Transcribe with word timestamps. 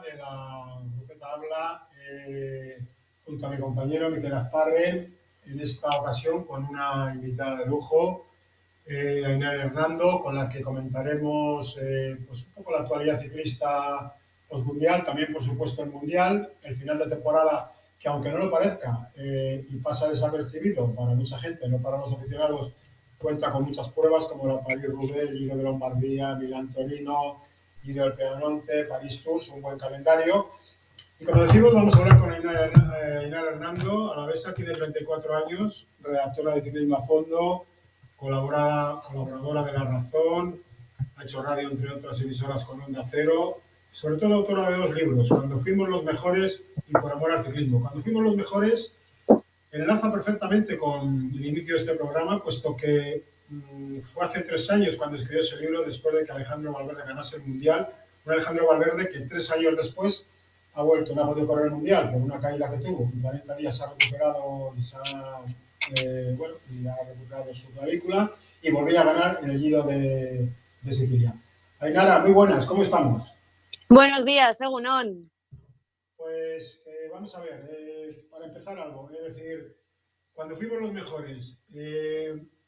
de 0.00 0.16
la 0.16 0.80
Habla 1.32 1.88
eh, 2.08 2.78
junto 3.24 3.46
a 3.46 3.50
mi 3.50 3.58
compañero 3.58 4.10
Miquel 4.10 4.32
Asparre, 4.34 5.10
en 5.46 5.60
esta 5.60 5.90
ocasión 5.98 6.44
con 6.44 6.64
una 6.64 7.12
invitada 7.14 7.58
de 7.58 7.66
lujo, 7.66 8.26
eh, 8.86 9.22
Ainara 9.24 9.64
Hernando, 9.64 10.18
con 10.18 10.34
la 10.34 10.48
que 10.48 10.62
comentaremos 10.62 11.78
eh, 11.80 12.18
pues 12.26 12.44
un 12.46 12.52
poco 12.54 12.72
la 12.72 12.80
actualidad 12.80 13.20
ciclista 13.20 14.14
postmundial, 14.48 15.04
también 15.04 15.32
por 15.32 15.42
supuesto 15.42 15.82
el 15.82 15.90
mundial, 15.90 16.50
el 16.62 16.74
final 16.74 16.98
de 16.98 17.08
temporada 17.08 17.72
que 17.98 18.08
aunque 18.08 18.30
no 18.30 18.38
lo 18.38 18.50
parezca 18.50 19.10
eh, 19.16 19.64
y 19.68 19.76
pasa 19.76 20.08
desapercibido 20.08 20.90
para 20.94 21.14
mucha 21.14 21.38
gente, 21.38 21.68
no 21.68 21.78
para 21.78 21.98
los 21.98 22.12
aficionados, 22.12 22.72
cuenta 23.18 23.52
con 23.52 23.64
muchas 23.64 23.88
pruebas 23.90 24.24
como 24.24 24.48
la 24.48 24.62
París-Roubaix, 24.62 25.32
Giro 25.32 25.56
de 25.56 25.62
Lombardía, 25.62 26.34
Milán-Torino, 26.34 27.49
Giro 27.82 28.04
del 28.04 28.14
Pedemonte, 28.14 28.84
París-Tours, 28.84 29.48
un 29.50 29.62
buen 29.62 29.78
calendario. 29.78 30.50
Y 31.18 31.24
como 31.24 31.44
decimos, 31.44 31.74
vamos 31.74 31.94
a 31.94 31.98
hablar 31.98 32.18
con 32.18 32.30
Ainara, 32.30 32.70
eh, 33.02 33.30
Hernando, 33.30 34.12
a 34.12 34.20
la 34.20 34.26
vez 34.26 34.44
tiene 34.54 34.72
34 34.72 35.36
años, 35.36 35.86
redactora 36.02 36.54
de 36.54 36.62
Ciclismo 36.62 36.96
a 36.96 37.02
Fondo, 37.02 37.66
colaboradora 38.16 39.62
de 39.64 39.72
La 39.72 39.84
Razón, 39.84 40.62
ha 41.16 41.22
hecho 41.22 41.42
radio 41.42 41.70
entre 41.70 41.90
otras 41.90 42.20
emisoras 42.20 42.64
con 42.64 42.80
Onda 42.80 43.04
Cero, 43.10 43.58
sobre 43.90 44.16
todo 44.16 44.34
autora 44.34 44.70
de 44.70 44.76
dos 44.76 44.94
libros, 44.94 45.28
Cuando 45.28 45.58
fuimos 45.58 45.88
los 45.88 46.04
mejores 46.04 46.62
y 46.88 46.92
Por 46.92 47.12
amor 47.12 47.32
al 47.32 47.44
ciclismo. 47.44 47.80
Cuando 47.80 48.00
fuimos 48.02 48.22
los 48.22 48.36
mejores 48.36 48.94
enlaza 49.72 50.10
perfectamente 50.10 50.76
con 50.76 51.30
el 51.34 51.46
inicio 51.46 51.74
de 51.74 51.80
este 51.80 51.94
programa, 51.94 52.42
puesto 52.42 52.76
que 52.76 53.22
fue 54.02 54.24
hace 54.24 54.42
tres 54.42 54.70
años 54.70 54.96
cuando 54.96 55.16
escribió 55.16 55.40
ese 55.40 55.56
libro, 55.56 55.82
después 55.82 56.14
de 56.14 56.24
que 56.24 56.32
Alejandro 56.32 56.72
Valverde 56.72 57.02
ganase 57.06 57.36
el 57.36 57.42
Mundial. 57.42 57.88
Un 58.24 58.32
Alejandro 58.32 58.66
Valverde 58.66 59.08
que 59.08 59.20
tres 59.20 59.50
años 59.50 59.76
después 59.76 60.26
ha 60.74 60.82
vuelto, 60.82 61.12
ha 61.20 61.26
podido 61.26 61.46
correr 61.46 61.66
el 61.66 61.72
Mundial 61.72 62.12
por 62.12 62.20
una 62.20 62.40
caída 62.40 62.70
que 62.70 62.78
tuvo. 62.78 63.10
En 63.12 63.20
40 63.20 63.56
días 63.56 63.76
se 63.76 63.84
ha 63.84 63.88
recuperado 63.88 64.72
y, 64.76 64.82
se 64.82 64.96
ha, 64.96 65.40
eh, 65.96 66.34
bueno, 66.36 66.54
y 66.70 66.86
ha 66.86 66.96
recuperado 67.04 67.54
su 67.54 67.72
clavícula 67.72 68.32
y 68.62 68.70
volvía 68.70 69.00
a 69.00 69.04
ganar 69.04 69.40
en 69.42 69.50
el 69.50 69.58
Giro 69.58 69.82
de, 69.82 70.48
de 70.82 70.94
Sicilia. 70.94 71.34
Ainara, 71.80 72.20
muy 72.20 72.32
buenas, 72.32 72.66
¿cómo 72.66 72.82
estamos? 72.82 73.32
Buenos 73.88 74.24
días, 74.24 74.60
Egunon. 74.60 75.30
Pues 76.16 76.80
eh, 76.86 77.08
vamos 77.10 77.34
a 77.34 77.40
ver, 77.40 77.68
eh, 77.72 78.14
para 78.30 78.46
empezar 78.46 78.78
algo, 78.78 79.10
es 79.10 79.34
decir, 79.34 79.76
cuando 80.32 80.54
fuimos 80.54 80.80
los 80.80 80.92
mejores, 80.92 81.62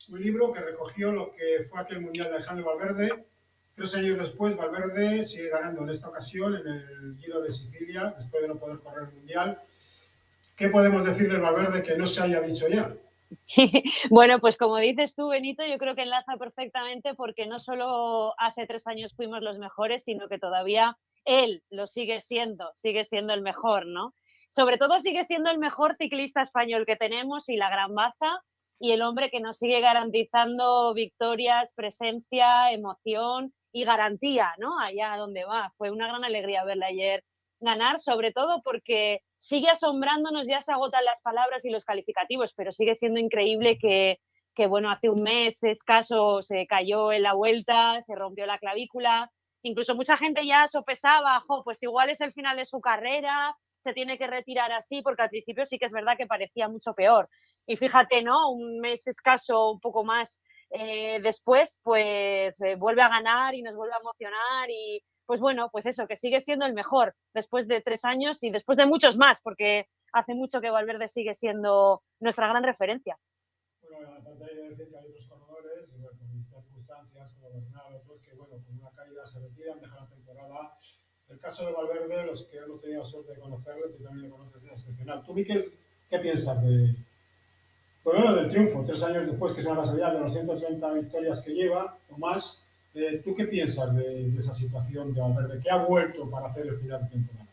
un 0.08 0.22
libro 0.22 0.53
que 0.53 0.61
recogió 0.61 1.12
lo 1.12 1.33
que 1.33 1.64
fue 1.69 1.81
aquel 1.81 2.00
Mundial 2.00 2.28
de 2.28 2.36
Alejandro 2.36 2.67
Valverde. 2.67 3.27
Tres 3.75 3.95
años 3.95 4.19
después, 4.19 4.56
Valverde 4.56 5.25
sigue 5.25 5.48
ganando 5.48 5.83
en 5.83 5.91
esta 5.91 6.08
ocasión 6.08 6.56
en 6.56 6.67
el 6.67 7.17
Giro 7.19 7.41
de 7.41 7.53
Sicilia, 7.53 8.14
después 8.17 8.42
de 8.42 8.48
no 8.48 8.58
poder 8.58 8.78
correr 8.78 9.08
el 9.08 9.14
Mundial. 9.14 9.58
¿Qué 10.56 10.69
podemos 10.69 11.05
decir 11.05 11.30
del 11.30 11.41
Valverde 11.41 11.83
que 11.83 11.97
no 11.97 12.06
se 12.06 12.23
haya 12.23 12.41
dicho 12.41 12.69
ya? 12.69 12.95
bueno, 14.11 14.41
pues 14.41 14.56
como 14.56 14.77
dices 14.77 15.14
tú, 15.14 15.28
Benito, 15.28 15.64
yo 15.64 15.78
creo 15.78 15.95
que 15.95 16.03
enlaza 16.03 16.36
perfectamente 16.36 17.14
porque 17.14 17.47
no 17.47 17.58
solo 17.58 18.34
hace 18.39 18.67
tres 18.67 18.86
años 18.86 19.14
fuimos 19.14 19.42
los 19.42 19.58
mejores, 19.58 20.05
sino 20.05 20.28
que 20.28 20.39
todavía 20.39 20.98
él 21.25 21.62
lo 21.70 21.86
sigue 21.86 22.20
siendo, 22.20 22.73
sigue 22.75 23.05
siendo 23.05 23.33
el 23.33 23.42
mejor, 23.42 23.86
¿no? 23.86 24.14
Sobre 24.50 24.77
todo 24.77 25.00
sigue 25.00 25.25
siendo 25.25 25.50
el 25.50 25.58
mejor 25.58 25.97
ciclista 25.97 26.42
español 26.42 26.84
que 26.84 26.97
tenemos 26.97 27.48
y 27.48 27.56
la 27.56 27.70
gran 27.70 27.95
baza 27.95 28.42
y 28.83 28.91
el 28.91 29.02
hombre 29.02 29.30
que 29.30 29.38
nos 29.38 29.58
sigue 29.58 29.80
garantizando 29.80 30.92
victorias, 30.92 31.72
presencia, 31.77 32.73
emoción 32.73 33.55
y 33.70 33.84
garantía, 33.84 34.55
¿no? 34.58 34.77
Allá 34.80 35.14
donde 35.17 35.45
va. 35.45 35.73
Fue 35.79 35.92
una 35.92 36.08
gran 36.08 36.24
alegría 36.24 36.64
verle 36.64 36.86
ayer 36.86 37.24
ganar, 37.61 38.01
sobre 38.01 38.33
todo 38.33 38.61
porque 38.64 39.20
sigue 39.39 39.70
asombrándonos, 39.70 40.48
ya 40.48 40.61
se 40.62 40.73
agotan 40.73 41.05
las 41.05 41.23
palabras 41.23 41.64
y 41.64 41.70
los 41.70 41.84
calificativos, 41.84 42.55
pero 42.57 42.73
sigue 42.73 42.96
siendo 42.96 43.20
increíble 43.20 43.79
que, 43.79 44.18
bueno, 44.67 44.90
hace 44.90 45.08
un 45.08 45.23
mes 45.23 45.62
escaso 45.62 46.42
se 46.42 46.67
cayó 46.67 47.12
en 47.12 47.23
la 47.23 47.34
vuelta, 47.34 48.01
se 48.01 48.17
rompió 48.17 48.46
la 48.46 48.58
clavícula, 48.58 49.30
incluso 49.62 49.95
mucha 49.95 50.17
gente 50.17 50.45
ya 50.45 50.67
sopesaba, 50.67 51.45
pues 51.62 51.80
igual 51.84 52.11
es 52.11 52.20
el 52.20 52.33
final 52.33 52.57
de 52.57 52.67
su 52.67 52.80
carrera, 52.80 53.55
se 53.84 53.92
tiene 53.92 54.18
que 54.18 54.27
retirar 54.27 54.73
así, 54.73 55.02
porque 55.02 55.23
al 55.23 55.30
principio 55.30 55.67
sí 55.67 55.78
que 55.78 55.86
es 55.86 55.92
verdad 55.92 56.17
que 56.17 56.27
parecía 56.27 56.68
mucho 56.68 56.95
peor. 56.95 57.28
Y 57.67 57.77
fíjate, 57.77 58.23
¿no? 58.23 58.50
Un 58.50 58.80
mes 58.80 59.06
escaso, 59.06 59.70
un 59.73 59.80
poco 59.80 60.05
más 60.05 60.40
eh, 60.70 61.20
después, 61.23 61.80
pues 61.83 62.61
eh, 62.62 62.77
vuelve 62.77 63.02
a 63.02 63.08
ganar 63.08 63.55
y 63.55 63.62
nos 63.62 63.77
vuelve 63.77 63.95
a 63.95 64.00
emocionar 64.00 64.70
y 64.70 65.02
pues 65.27 65.40
bueno, 65.40 65.68
pues 65.70 65.86
eso, 65.86 66.06
que 66.06 66.17
sigue 66.17 66.40
siendo 66.40 66.67
el 66.67 66.72
mejor 66.72 67.14
después 67.34 67.68
de 67.68 67.80
tres 67.80 68.05
años 68.05 68.42
y 68.42 68.51
después 68.51 68.77
de 68.77 68.86
muchos 68.86 69.17
más, 69.17 69.40
porque 69.42 69.86
hace 70.12 70.34
mucho 70.34 70.61
que 70.61 70.70
Valverde 70.70 71.08
sigue 71.08 71.34
siendo 71.34 72.02
nuestra 72.20 72.48
gran 72.48 72.64
referencia. 72.64 73.17
Bueno, 73.83 74.12
aparte 74.18 74.45
de 74.45 74.68
decir 74.68 74.89
que 74.90 74.96
hay 74.96 75.06
otros 75.06 75.27
corredores, 75.27 75.92
bueno, 75.98 76.18
circunstancias 76.48 77.33
como 77.33 77.52
Bernal, 77.52 77.95
otros 77.96 78.20
que, 78.20 78.34
bueno, 78.34 78.56
con 78.64 78.80
una 78.80 78.90
caída 78.90 79.24
se 79.24 79.40
retiran, 79.40 79.80
dejan 79.80 80.01
la 80.01 80.08
temporada. 80.08 80.78
El 81.28 81.39
caso 81.39 81.67
de 81.67 81.72
Valverde, 81.72 82.27
los 82.27 82.45
que 82.45 82.58
hemos 82.58 82.80
tenido 82.80 83.01
la 83.01 83.06
suerte 83.06 83.33
de 83.33 83.40
conocerle, 83.40 83.89
tú 83.89 84.02
también 84.02 84.30
lo 84.30 84.36
conoces, 84.36 84.62
es 84.64 84.72
excepcional. 84.72 85.22
¿Tú, 85.24 85.33
Miquel, 85.33 85.72
qué 86.11 86.18
piensas 86.18 86.62
de, 86.62 86.95
bueno, 88.05 88.35
del 88.35 88.48
triunfo? 88.48 88.83
Tres 88.85 89.02
años 89.02 89.27
después, 89.27 89.52
que 89.52 89.61
es 89.61 89.67
una 89.67 89.80
casualidad 89.80 90.13
de 90.13 90.20
los 90.20 90.33
130 90.33 90.92
victorias 90.92 91.40
que 91.40 91.52
lleva, 91.52 91.98
o 92.11 92.18
más. 92.18 92.68
Eh, 92.95 93.23
¿Tú 93.24 93.35
qué 93.35 93.46
piensas 93.46 93.95
de, 93.95 94.30
de, 94.30 94.39
esa 94.39 94.55
situación 94.55 95.14
de 95.14 95.20
Valverde? 95.20 95.61
¿Qué 95.63 95.70
ha 95.70 95.77
vuelto 95.77 96.29
para 96.30 96.46
hacer 96.46 96.67
el 96.67 96.77
final 96.77 97.02
de 97.05 97.08
temporada? 97.11 97.48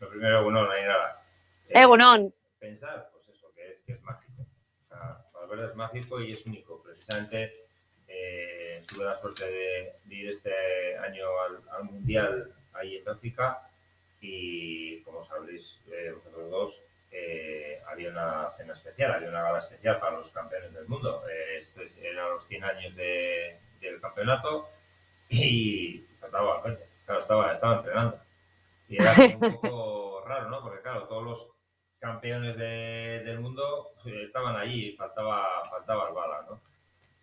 Lo 0.00 0.08
primero, 0.10 0.44
bueno, 0.44 0.64
no 0.64 0.70
hay 0.70 0.84
nada. 0.84 1.22
Eh, 1.70 2.32
Pensar, 2.58 3.08
pues 3.12 3.28
eso, 3.28 3.50
que, 3.54 3.80
que 3.86 3.92
es 3.92 4.02
mágico. 4.02 4.42
O 4.42 4.88
sea, 4.88 5.24
Valverde 5.32 5.70
es 5.70 5.76
mágico 5.76 6.20
y 6.20 6.32
es 6.32 6.44
único. 6.44 6.82
Precisamente 6.82 7.64
eh, 8.08 8.80
tuve 8.86 9.04
la 9.04 9.16
suerte 9.16 9.44
de, 9.44 9.92
de 10.04 10.14
ir 10.14 10.30
este 10.30 10.96
año 10.98 11.24
al, 11.46 11.62
al, 11.70 11.84
Mundial 11.84 12.52
ahí 12.74 12.96
en 12.96 13.04
Bélgica 13.04 13.70
y, 14.20 15.00
como 15.00 15.24
sabréis 15.26 15.78
eh, 15.90 16.12
vosotros 16.14 16.50
dos, 16.50 16.74
eh, 17.16 17.80
había 17.86 18.10
una 18.10 18.50
cena 18.56 18.72
especial, 18.72 19.12
había 19.12 19.28
una 19.28 19.42
gala 19.42 19.58
especial 19.58 20.00
para 20.00 20.16
los 20.16 20.32
campeones 20.32 20.74
del 20.74 20.88
mundo. 20.88 21.22
Eh, 21.28 21.58
estos 21.60 21.96
eran 21.98 22.30
los 22.30 22.44
100 22.48 22.64
años 22.64 22.96
de, 22.96 23.60
del 23.80 24.00
campeonato 24.00 24.68
y 25.28 26.04
faltaba, 26.18 26.60
pues, 26.60 26.76
claro, 27.06 27.20
estaba, 27.20 27.52
estaba 27.52 27.76
entrenando. 27.76 28.18
Y 28.88 28.96
era 28.96 29.12
un 29.12 29.60
poco 29.60 30.24
raro, 30.26 30.50
¿no? 30.50 30.60
Porque, 30.60 30.82
claro, 30.82 31.06
todos 31.06 31.24
los 31.24 31.48
campeones 32.00 32.56
de, 32.56 33.22
del 33.24 33.38
mundo 33.38 33.92
estaban 34.04 34.56
allí 34.56 34.88
y 34.88 34.96
faltaba, 34.96 35.62
faltaba 35.70 36.08
el 36.08 36.14
bala, 36.14 36.44
¿no? 36.50 36.60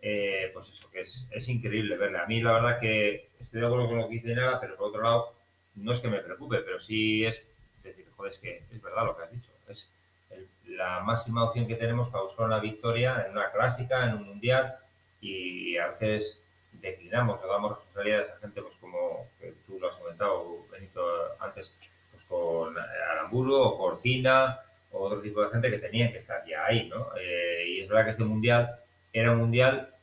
Eh, 0.01 0.51
pues 0.53 0.69
eso, 0.69 0.89
que 0.89 1.01
es, 1.01 1.27
es, 1.31 1.49
increíble 1.49 1.97
verle. 1.97 2.17
A 2.17 2.25
mí 2.25 2.41
la 2.41 2.53
verdad 2.53 2.79
que 2.79 3.29
estoy 3.39 3.59
de 3.59 3.67
acuerdo 3.67 3.89
con 3.89 3.97
lo 3.97 4.07
que 4.07 4.15
dice 4.15 4.33
Nara, 4.33 4.57
pero 4.59 4.77
por 4.77 4.87
otro 4.87 5.03
lado, 5.03 5.35
no 5.75 5.91
es 5.91 5.99
que 5.99 6.07
me 6.07 6.19
preocupe, 6.19 6.59
pero 6.59 6.79
sí 6.79 7.25
es 7.25 7.45
decir, 7.83 8.09
joder, 8.15 8.31
es 8.31 8.39
que 8.39 8.63
es 8.71 8.81
verdad 8.81 9.05
lo 9.05 9.17
que 9.17 9.23
has 9.23 9.31
dicho. 9.31 9.50
La 10.81 10.99
máxima 11.01 11.43
opción 11.43 11.67
que 11.67 11.75
tenemos 11.75 12.09
para 12.09 12.23
buscar 12.23 12.47
una 12.47 12.59
victoria 12.59 13.23
en 13.27 13.33
una 13.33 13.51
clásica, 13.51 14.03
en 14.05 14.15
un 14.15 14.23
mundial, 14.29 14.77
y 15.21 15.77
a 15.77 15.89
veces 15.89 16.41
declinamos 16.71 17.39
o 17.43 17.47
damos 17.47 17.77
responsabilidad 17.77 18.21
a 18.21 18.23
esa 18.23 18.37
gente, 18.37 18.63
pues 18.63 18.73
como 18.81 19.27
tú 19.67 19.77
lo 19.79 19.89
has 19.89 19.95
comentado, 19.95 20.65
Benito, 20.71 21.01
antes, 21.39 21.71
pues 22.09 22.23
con 22.27 22.75
Aramburu 23.11 23.55
o 23.57 23.77
Cortina 23.77 24.59
o 24.91 25.03
otro 25.03 25.21
tipo 25.21 25.43
de 25.43 25.51
gente 25.51 25.69
que 25.69 25.77
tenían 25.77 26.11
que 26.11 26.17
estar 26.17 26.43
ya 26.47 26.65
ahí, 26.65 26.89
¿no? 26.89 27.09
Eh, 27.15 27.63
y 27.67 27.81
es 27.81 27.87
verdad 27.87 28.05
que 28.05 28.11
este 28.11 28.23
mundial 28.23 28.75
era 29.13 29.33
un 29.33 29.37
mundial 29.37 29.93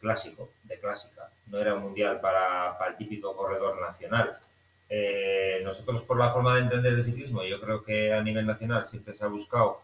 clásico, 0.00 0.48
de 0.62 0.78
clásica, 0.78 1.28
no 1.48 1.58
era 1.58 1.74
un 1.74 1.82
mundial 1.82 2.18
para, 2.22 2.78
para 2.78 2.92
el 2.92 2.96
típico 2.96 3.36
corredor 3.36 3.78
nacional. 3.78 4.38
Eh, 4.88 5.60
nosotros, 5.62 6.02
por 6.04 6.16
la 6.16 6.32
forma 6.32 6.54
de 6.54 6.62
entender 6.62 6.94
el 6.94 7.04
ciclismo, 7.04 7.44
yo 7.44 7.60
creo 7.60 7.84
que 7.84 8.14
a 8.14 8.22
nivel 8.22 8.46
nacional 8.46 8.86
siempre 8.86 9.14
se 9.14 9.22
ha 9.22 9.28
buscado 9.28 9.83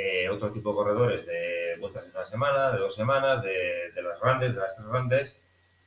eh, 0.00 0.28
otro 0.30 0.52
tipo 0.52 0.70
de 0.70 0.76
corredores 0.76 1.26
de 1.26 1.76
vueltas 1.80 2.04
de 2.04 2.10
una 2.10 2.24
semana, 2.24 2.70
de 2.70 2.78
dos 2.78 2.94
semanas, 2.94 3.42
de, 3.42 3.90
de 3.92 4.02
las 4.02 4.20
grandes, 4.20 4.54
de 4.54 4.60
las 4.60 4.76
tres 4.76 4.86
grandes, 4.86 5.36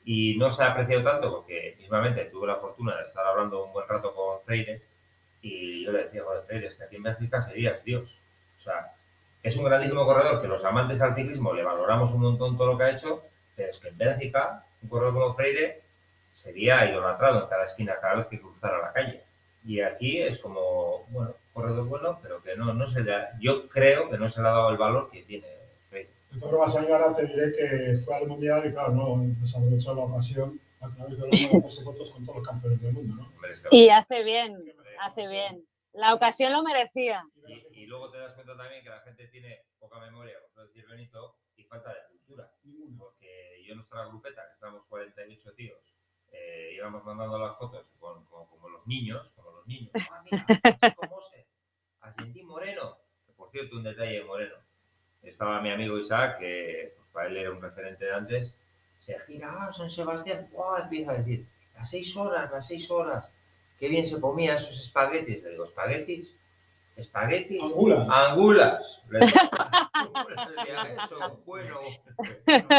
y 0.03 0.35
no 0.37 0.51
se 0.51 0.63
ha 0.63 0.71
apreciado 0.71 1.01
tanto 1.01 1.31
porque 1.31 1.77
mismamente 1.79 2.25
tuve 2.25 2.47
la 2.47 2.57
fortuna 2.57 2.97
de 2.97 3.05
estar 3.05 3.25
hablando 3.25 3.63
un 3.63 3.71
buen 3.71 3.87
rato 3.87 4.13
con 4.13 4.41
Freire 4.41 4.81
y 5.41 5.85
yo 5.85 5.93
le 5.93 6.03
decía, 6.03 6.23
joder, 6.25 6.43
Freire, 6.43 6.67
es 6.67 6.75
que 6.75 6.83
aquí 6.83 6.97
en 6.97 7.03
Bélgica 7.03 7.41
serías 7.41 7.81
Dios. 7.85 8.19
O 8.59 8.61
sea, 8.61 8.93
es 9.41 9.55
un 9.55 9.63
grandísimo 9.63 10.05
corredor 10.05 10.41
que 10.41 10.47
los 10.49 10.65
amantes 10.65 11.01
al 11.01 11.15
ciclismo 11.15 11.53
le 11.53 11.63
valoramos 11.63 12.11
un 12.11 12.21
montón 12.21 12.57
todo 12.57 12.73
lo 12.73 12.77
que 12.77 12.83
ha 12.83 12.91
hecho, 12.91 13.23
pero 13.55 13.69
es 13.69 13.79
que 13.79 13.87
en 13.87 13.97
Bélgica 13.97 14.65
un 14.81 14.89
corredor 14.89 15.13
como 15.13 15.33
Freire 15.35 15.83
sería 16.35 16.85
idolatrado 16.85 17.43
en 17.43 17.49
cada 17.49 17.63
esquina 17.63 17.95
cada 18.01 18.15
vez 18.15 18.27
que 18.27 18.41
cruzara 18.41 18.77
la 18.77 18.91
calle. 18.91 19.23
Y 19.63 19.79
aquí 19.79 20.21
es 20.21 20.37
como, 20.39 21.05
bueno, 21.11 21.33
corredor 21.53 21.85
bueno, 21.87 22.19
pero 22.21 22.41
que 22.41 22.55
no, 22.55 22.73
no 22.73 22.87
se 22.87 23.01
le 23.01 23.13
ha, 23.13 23.39
yo 23.39 23.67
creo 23.67 24.09
que 24.09 24.17
no 24.17 24.29
se 24.29 24.41
le 24.41 24.47
ha 24.47 24.51
dado 24.51 24.69
el 24.69 24.77
valor 24.77 25.09
que 25.09 25.23
tiene. 25.23 25.47
De 26.31 26.39
todas 26.39 26.73
ahora 26.77 27.13
te 27.13 27.25
diré 27.25 27.51
que 27.51 27.97
fue 27.97 28.15
al 28.15 28.25
Mundial 28.25 28.65
y 28.65 28.71
claro, 28.71 28.93
no 28.93 29.21
desaprovechó 29.37 29.93
la 29.93 30.03
ocasión 30.03 30.57
a 30.79 30.89
través 30.89 31.19
de 31.19 31.27
los 31.27 31.31
hacerse 31.65 31.83
fotos 31.83 32.09
con 32.11 32.25
todos 32.25 32.37
los 32.37 32.47
campeones 32.47 32.81
del 32.81 32.93
mundo, 32.93 33.15
¿no? 33.15 33.31
Y 33.69 33.89
hace 33.89 34.23
bien, 34.23 34.57
hace 35.01 35.27
bien. 35.27 35.65
La 35.93 36.13
ocasión 36.13 36.53
lo 36.53 36.63
merecía. 36.63 37.25
Y, 37.73 37.85
luego 37.85 38.09
te 38.09 38.19
das 38.19 38.33
cuenta 38.33 38.55
también 38.55 38.81
que 38.81 38.89
la 38.89 39.01
gente 39.01 39.27
tiene 39.27 39.65
poca 39.77 39.99
memoria, 39.99 40.37
por 40.53 40.65
decir 40.65 40.87
Benito, 40.87 41.35
y 41.57 41.63
falta 41.65 41.89
de 41.89 41.99
cultura. 42.09 42.49
Porque 42.97 43.61
yo 43.65 43.73
en 43.73 43.79
nuestra 43.79 44.05
grupeta, 44.05 44.41
que 44.47 44.53
estamos 44.53 44.85
48 44.87 45.53
tíos, 45.53 45.93
eh, 46.31 46.71
íbamos 46.75 47.03
mandando 47.03 47.37
las 47.37 47.57
fotos 47.57 47.85
con, 47.99 48.23
como 48.25 48.69
los 48.69 48.87
niños, 48.87 49.29
como 49.35 49.51
los 49.51 49.67
niños. 49.67 49.91
Ah, 50.11 50.23
mira, 50.23 50.95
como 50.95 51.21
se, 51.29 51.40
Moreno, 52.71 52.97
que 53.25 53.33
por 53.33 53.51
cierto, 53.51 53.75
un 53.75 53.83
detalle 53.83 54.23
Moreno. 54.23 54.55
Estaba 55.21 55.61
mi 55.61 55.71
amigo 55.71 55.99
Isaac, 55.99 56.39
que 56.39 56.93
pues, 56.95 57.09
para 57.11 57.27
él 57.27 57.37
era 57.37 57.51
un 57.51 57.61
referente 57.61 58.05
de 58.05 58.13
antes, 58.13 58.53
se 58.99 59.19
gira, 59.21 59.51
ah, 59.51 59.73
San 59.73 59.89
Sebastián, 59.89 60.49
empieza 60.83 61.11
a 61.11 61.15
decir, 61.15 61.47
las 61.75 61.89
seis 61.89 62.15
horas, 62.15 62.51
las 62.51 62.67
seis 62.67 62.89
horas, 62.89 63.29
qué 63.79 63.87
bien 63.87 64.05
se 64.05 64.21
comía 64.21 64.55
esos 64.55 64.79
espaguetis. 64.79 65.43
Le 65.43 65.51
digo, 65.51 65.65
¿espaguetis? 65.65 66.33
¿Espaguetis? 66.95 67.61
Angulas. 67.61 68.07
Angulas. 68.09 69.01
Eso, 70.69 71.39
bueno. 71.45 71.79
Eh, 72.47 72.77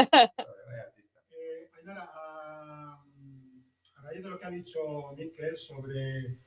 a, 1.88 2.98
raíz 4.02 4.22
de 4.22 4.30
lo 4.30 4.38
que 4.38 4.46
ha 4.46 4.50
dicho 4.50 4.78
Miquel 5.16 5.56
sobre, 5.56 6.38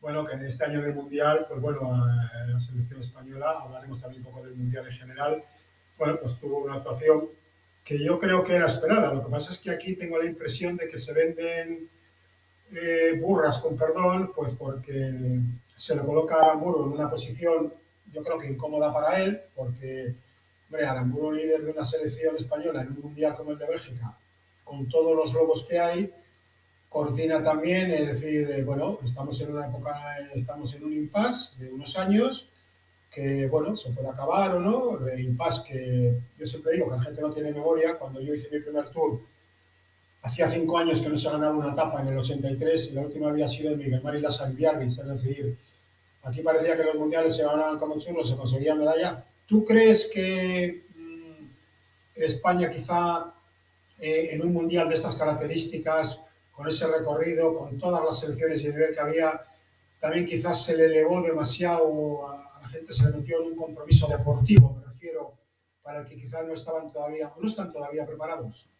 bueno, 0.00 0.26
que 0.26 0.34
en 0.34 0.44
este 0.44 0.64
año 0.64 0.82
del 0.82 0.94
Mundial, 0.94 1.46
pues 1.48 1.60
bueno, 1.60 2.04
la 2.46 2.58
selección 2.58 2.91
hablaremos 3.50 4.00
también 4.00 4.24
un 4.24 4.32
poco 4.32 4.44
del 4.44 4.54
Mundial 4.54 4.86
en 4.86 4.92
general, 4.92 5.44
bueno, 5.98 6.18
pues 6.20 6.38
tuvo 6.38 6.58
una 6.58 6.74
actuación 6.74 7.28
que 7.84 7.98
yo 7.98 8.18
creo 8.18 8.42
que 8.42 8.54
era 8.54 8.66
esperada. 8.66 9.12
Lo 9.12 9.24
que 9.24 9.30
pasa 9.30 9.52
es 9.52 9.58
que 9.58 9.70
aquí 9.70 9.94
tengo 9.94 10.18
la 10.18 10.28
impresión 10.28 10.76
de 10.76 10.88
que 10.88 10.98
se 10.98 11.12
venden 11.12 11.88
eh, 12.72 13.18
burras, 13.20 13.58
con 13.58 13.76
perdón, 13.76 14.32
pues 14.34 14.52
porque 14.52 15.12
se 15.74 15.94
le 15.94 16.02
coloca 16.02 16.36
a 16.36 16.42
Aramburu 16.42 16.84
en 16.86 16.92
una 16.92 17.10
posición, 17.10 17.72
yo 18.12 18.22
creo 18.22 18.38
que 18.38 18.48
incómoda 18.48 18.92
para 18.92 19.20
él, 19.20 19.40
porque, 19.54 20.14
hombre, 20.68 20.86
Aramburu, 20.86 21.32
líder 21.32 21.62
de 21.62 21.72
una 21.72 21.84
selección 21.84 22.36
española 22.36 22.82
en 22.82 22.88
un 22.88 23.00
mundial 23.00 23.34
como 23.36 23.52
el 23.52 23.58
de 23.58 23.66
Bélgica, 23.66 24.16
con 24.64 24.88
todos 24.88 25.16
los 25.16 25.32
lobos 25.32 25.66
que 25.68 25.78
hay, 25.78 26.10
coordina 26.88 27.42
también, 27.42 27.90
es 27.90 28.06
decir, 28.06 28.50
eh, 28.50 28.62
bueno, 28.62 28.98
estamos 29.02 29.40
en 29.40 29.52
una 29.52 29.66
época, 29.66 30.18
estamos 30.34 30.74
en 30.74 30.84
un 30.84 30.92
impasse 30.92 31.58
de 31.58 31.72
unos 31.72 31.96
años, 31.96 32.48
que, 33.12 33.46
bueno, 33.46 33.76
se 33.76 33.90
puede 33.90 34.08
acabar 34.08 34.54
o 34.54 34.60
no, 34.60 34.96
de 34.96 35.22
impasse 35.22 35.62
que 35.68 36.18
yo 36.38 36.46
siempre 36.46 36.72
digo 36.72 36.90
que 36.90 36.96
la 36.96 37.02
gente 37.02 37.20
no 37.20 37.32
tiene 37.32 37.52
memoria, 37.52 37.98
cuando 37.98 38.20
yo 38.20 38.34
hice 38.34 38.48
mi 38.50 38.60
primer 38.60 38.88
tour, 38.88 39.20
Hacía 40.24 40.46
cinco 40.46 40.78
años 40.78 41.00
que 41.00 41.08
no 41.08 41.16
se 41.16 41.28
ganaba 41.28 41.56
una 41.56 41.72
etapa 41.72 42.00
en 42.00 42.08
el 42.08 42.18
83 42.18 42.86
y 42.86 42.90
la 42.92 43.00
última 43.00 43.28
había 43.28 43.48
sido 43.48 43.72
en 43.72 43.78
Miguel 43.78 44.02
Mar 44.02 44.14
San 44.30 44.54
Biarritz, 44.54 44.98
es 44.98 45.06
decir, 45.08 45.58
aquí 46.22 46.42
parecía 46.42 46.76
que 46.76 46.84
los 46.84 46.94
mundiales 46.94 47.34
se 47.34 47.42
ganaban 47.42 47.76
como 47.76 47.98
churros, 47.98 48.28
se 48.30 48.36
conseguía 48.36 48.76
medalla. 48.76 49.24
¿Tú 49.48 49.64
crees 49.64 50.08
que 50.14 50.84
mm, 50.94 51.44
España 52.14 52.70
quizá 52.70 53.34
eh, 53.98 54.28
en 54.30 54.42
un 54.42 54.52
mundial 54.52 54.88
de 54.88 54.94
estas 54.94 55.16
características, 55.16 56.20
con 56.52 56.68
ese 56.68 56.86
recorrido, 56.86 57.58
con 57.58 57.76
todas 57.76 58.04
las 58.04 58.20
selecciones 58.20 58.62
y 58.62 58.66
el 58.66 58.74
nivel 58.74 58.94
que 58.94 59.00
había, 59.00 59.42
también 59.98 60.24
quizás 60.24 60.64
se 60.64 60.76
le 60.76 60.84
elevó 60.84 61.20
demasiado, 61.20 62.28
a, 62.28 62.36
la 62.36 62.41
gente 62.72 62.92
se 62.92 63.10
metió 63.10 63.40
en 63.40 63.52
un 63.52 63.56
compromiso 63.56 64.08
deportivo, 64.08 64.74
me 64.78 64.84
refiero, 64.84 65.34
para 65.82 66.00
el 66.00 66.06
que 66.06 66.16
quizás 66.16 66.46
no 66.46 66.54
estaban 66.54 66.90
todavía, 66.90 67.32
no 67.38 67.46
están 67.46 67.72
todavía 67.72 68.06
preparados? 68.06 68.70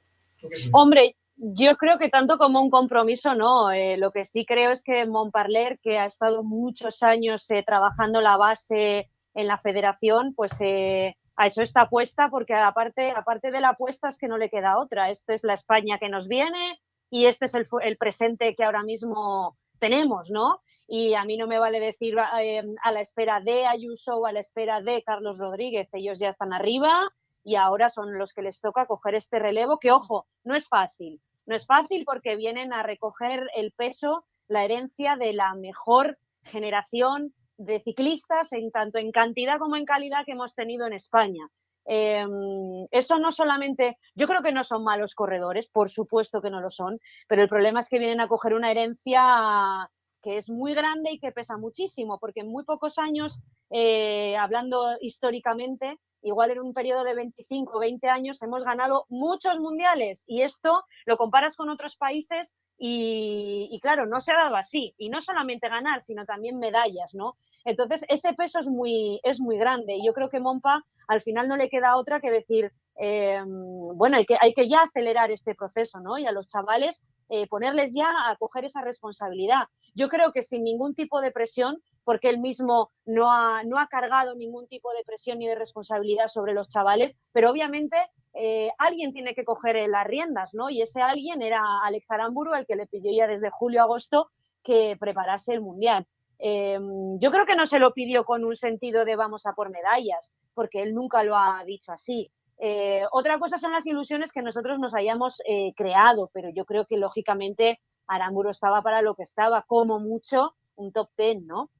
Hombre, 0.73 1.17
yo 1.37 1.77
creo 1.77 1.99
que 1.99 2.09
tanto 2.09 2.39
como 2.39 2.61
un 2.61 2.71
compromiso, 2.71 3.35
no. 3.35 3.71
Eh, 3.71 3.97
lo 3.97 4.11
que 4.11 4.25
sí 4.25 4.44
creo 4.44 4.71
es 4.71 4.83
que 4.83 5.06
Montparler, 5.06 5.79
que 5.81 5.99
ha 5.99 6.06
estado 6.06 6.43
muchos 6.43 7.03
años 7.03 7.50
eh, 7.50 7.62
trabajando 7.65 8.21
la 8.21 8.37
base 8.37 9.11
en 9.35 9.47
la 9.47 9.59
federación, 9.59 10.35
pues 10.35 10.53
eh, 10.61 11.17
ha 11.37 11.47
hecho 11.47 11.62
esta 11.62 11.83
apuesta 11.83 12.29
porque 12.31 12.55
aparte, 12.55 13.11
aparte 13.11 13.50
de 13.50 13.61
la 13.61 13.71
apuesta 13.71 14.09
es 14.09 14.19
que 14.19 14.29
no 14.29 14.39
le 14.39 14.50
queda 14.50 14.79
otra. 14.79 15.11
Esta 15.11 15.35
es 15.35 15.44
la 15.44 15.55
España 15.55 15.99
que 15.99 16.09
nos 16.09 16.29
viene 16.29 16.81
y 17.11 17.27
este 17.27 17.47
es 17.47 17.55
el, 17.55 17.67
el 17.83 17.97
presente 17.97 18.55
que 18.55 18.65
ahora 18.65 18.83
mismo 18.83 19.56
tenemos, 19.79 20.31
¿no? 20.31 20.61
Y 20.94 21.15
a 21.15 21.25
mí 21.25 21.39
no 21.39 21.47
me 21.47 21.59
vale 21.59 21.81
decir 21.81 22.15
a 22.19 22.93
la 22.93 23.00
espera 23.00 23.41
de 23.41 23.65
Ayuso 23.65 24.17
o 24.17 24.27
a 24.27 24.33
la 24.33 24.41
espera 24.41 24.83
de 24.83 25.03
Carlos 25.03 25.39
Rodríguez, 25.39 25.89
ellos 25.94 26.19
ya 26.19 26.29
están 26.29 26.53
arriba 26.53 27.11
y 27.43 27.55
ahora 27.56 27.89
son 27.89 28.19
los 28.19 28.35
que 28.35 28.43
les 28.43 28.61
toca 28.61 28.85
coger 28.85 29.15
este 29.15 29.39
relevo, 29.39 29.79
que 29.79 29.91
ojo, 29.91 30.27
no 30.44 30.55
es 30.55 30.69
fácil. 30.69 31.19
No 31.47 31.56
es 31.56 31.65
fácil 31.65 32.05
porque 32.05 32.37
vienen 32.37 32.75
a 32.75 32.83
recoger 32.83 33.49
el 33.56 33.73
peso, 33.73 34.27
la 34.49 34.67
herencia 34.67 35.17
de 35.17 35.33
la 35.33 35.55
mejor 35.55 36.19
generación 36.43 37.33
de 37.56 37.81
ciclistas, 37.81 38.53
en 38.53 38.71
tanto 38.71 38.99
en 38.99 39.12
cantidad 39.12 39.59
como 39.59 39.77
en 39.77 39.87
calidad 39.87 40.27
que 40.27 40.33
hemos 40.33 40.55
tenido 40.55 40.87
en 40.87 40.93
España. 40.93 41.49
Em, 41.87 42.87
eso 42.91 43.19
no 43.19 43.31
solamente, 43.31 43.97
yo 44.15 44.29
creo 44.29 44.43
que 44.43 44.53
no 44.53 44.62
son 44.62 44.85
malos 44.85 45.15
corredores, 45.15 45.69
por 45.69 45.89
supuesto 45.89 46.43
que 46.43 46.50
no 46.50 46.61
lo 46.61 46.69
son, 46.69 47.00
pero 47.29 47.41
el 47.41 47.49
problema 47.49 47.81
es 47.81 47.89
que 47.89 47.99
vienen 47.99 48.21
a 48.21 48.29
coger 48.29 48.53
una 48.53 48.71
herencia 48.71 49.89
que 50.22 50.36
es 50.36 50.48
muy 50.48 50.72
grande 50.72 51.12
y 51.12 51.19
que 51.19 51.32
pesa 51.32 51.56
muchísimo, 51.56 52.19
porque 52.19 52.40
en 52.40 52.48
muy 52.48 52.64
pocos 52.64 52.98
años, 52.98 53.38
eh, 53.70 54.36
hablando 54.36 54.96
históricamente, 55.00 55.98
igual 56.22 56.52
en 56.52 56.60
un 56.60 56.72
periodo 56.72 57.04
de 57.04 57.14
25 57.14 57.76
o 57.76 57.80
20 57.80 58.08
años 58.08 58.40
hemos 58.42 58.64
ganado 58.64 59.06
muchos 59.08 59.58
mundiales 59.58 60.24
y 60.26 60.42
esto 60.42 60.84
lo 61.04 61.16
comparas 61.16 61.56
con 61.56 61.69
otros 61.69 61.96
países 61.96 62.54
y, 62.78 63.78
claro, 63.80 64.06
no 64.06 64.19
se 64.20 64.32
ha 64.32 64.36
dado 64.36 64.56
así. 64.56 64.94
Y 64.98 65.08
no 65.08 65.20
solamente 65.20 65.69
ganar, 65.69 66.02
sino 66.02 66.24
también 66.24 66.58
medallas, 66.58 67.14
¿no? 67.14 67.36
Entonces, 67.64 68.04
ese 68.08 68.32
peso 68.32 68.58
es 68.58 68.66
muy, 68.66 69.20
es 69.22 69.40
muy 69.40 69.56
grande 69.56 69.94
y 69.94 70.04
yo 70.04 70.12
creo 70.12 70.28
que 70.28 70.40
Mompa 70.40 70.84
al 71.06 71.20
final 71.20 71.46
no 71.46 71.56
le 71.56 71.69
queda 71.69 71.96
otra 71.96 72.20
que 72.20 72.30
decir, 72.30 72.72
em, 72.97 73.49
bueno, 73.97 74.17
hay 74.17 74.55
que, 74.55 74.69
ya 74.69 74.83
acelerar 74.83 75.31
este 75.31 75.55
proceso, 75.55 76.00
¿no? 76.00 76.19
Y 76.19 76.27
a 76.27 76.33
los 76.33 76.49
chavales 76.49 77.03
eh, 77.29 77.47
ponerles 77.49 77.93
ya 77.94 78.09
a 78.29 78.37
coger 78.37 78.65
esa 78.65 78.83
responsabilidad. 78.83 79.65
Yo 79.94 80.09
creo 80.09 80.33
que 80.33 80.43
sin 80.43 80.65
ningún 80.65 80.94
tipo 80.94 81.21
de 81.21 81.31
presión 81.31 81.83
porque 82.05 82.29
él 82.29 82.39
mismo 82.39 82.91
no 83.05 83.31
ha, 83.31 83.89
cargado 83.91 84.35
ningún 84.35 84.67
tipo 84.67 84.93
de 84.93 85.05
presión 85.05 85.39
ni 85.39 85.46
de 85.46 85.55
responsabilidad 85.55 86.29
sobre 86.29 86.55
los 86.55 86.69
chavales, 86.69 87.17
pero 87.32 87.51
obviamente 87.51 87.96
eh, 88.34 88.70
alguien 88.79 89.13
tiene 89.13 89.34
que 89.34 89.44
coger 89.44 89.89
las 89.89 90.06
riendas, 90.06 90.55
¿no? 90.55 90.70
Y 90.70 90.82
ese 90.82 91.01
alguien 91.01 91.43
era 91.43 91.63
Alex 91.84 92.11
Aramburu, 92.11 92.55
el 92.55 92.67
que 92.67 92.77
le 92.77 92.87
pidió 92.87 93.13
ya 93.13 93.27
desde 93.27 93.51
julio 93.51 93.81
a 93.81 93.84
agosto 93.84 94.31
que 94.63 94.96
preparase 94.99 95.53
el 95.55 95.61
Mundial. 95.61 96.06
Em, 96.39 97.19
yo 97.20 97.31
creo 97.31 97.46
que 97.46 97.55
no 97.55 97.67
se 97.67 97.79
lo 97.79 97.93
pidió 97.93 98.25
con 98.25 98.44
un 98.44 98.56
sentido 98.56 99.05
de 99.05 99.15
vamos 99.15 99.46
a 99.46 99.53
por 99.53 99.70
medallas, 99.70 100.32
porque 100.55 100.82
él 100.82 100.94
nunca 100.94 101.22
lo 101.22 101.37
ha 101.37 101.63
dicho 101.65 101.93
así. 101.93 102.32
Eh, 102.59 103.03
otra 103.11 103.39
cosa 103.39 103.59
son 103.59 103.73
las 103.73 103.87
ilusiones 103.87 104.32
que 104.32 104.43
nosotros 104.43 104.79
nos 104.79 104.94
hayamos 104.94 105.43
eh, 105.47 105.73
creado, 105.75 106.31
pero 106.32 106.51
yo 106.51 106.65
creo 106.65 106.87
que 106.87 106.97
lógicamente 106.97 107.81
Aramburu 108.06 108.51
estaba 108.51 108.82
para 108.82 109.03
lo 109.03 109.15
que 109.15 109.23
estaba, 109.23 109.63
como 109.63 109.99
mucho 109.99 110.55
un 110.77 110.93
top 110.93 111.11
ten, 111.17 111.47
¿no? 111.47 111.71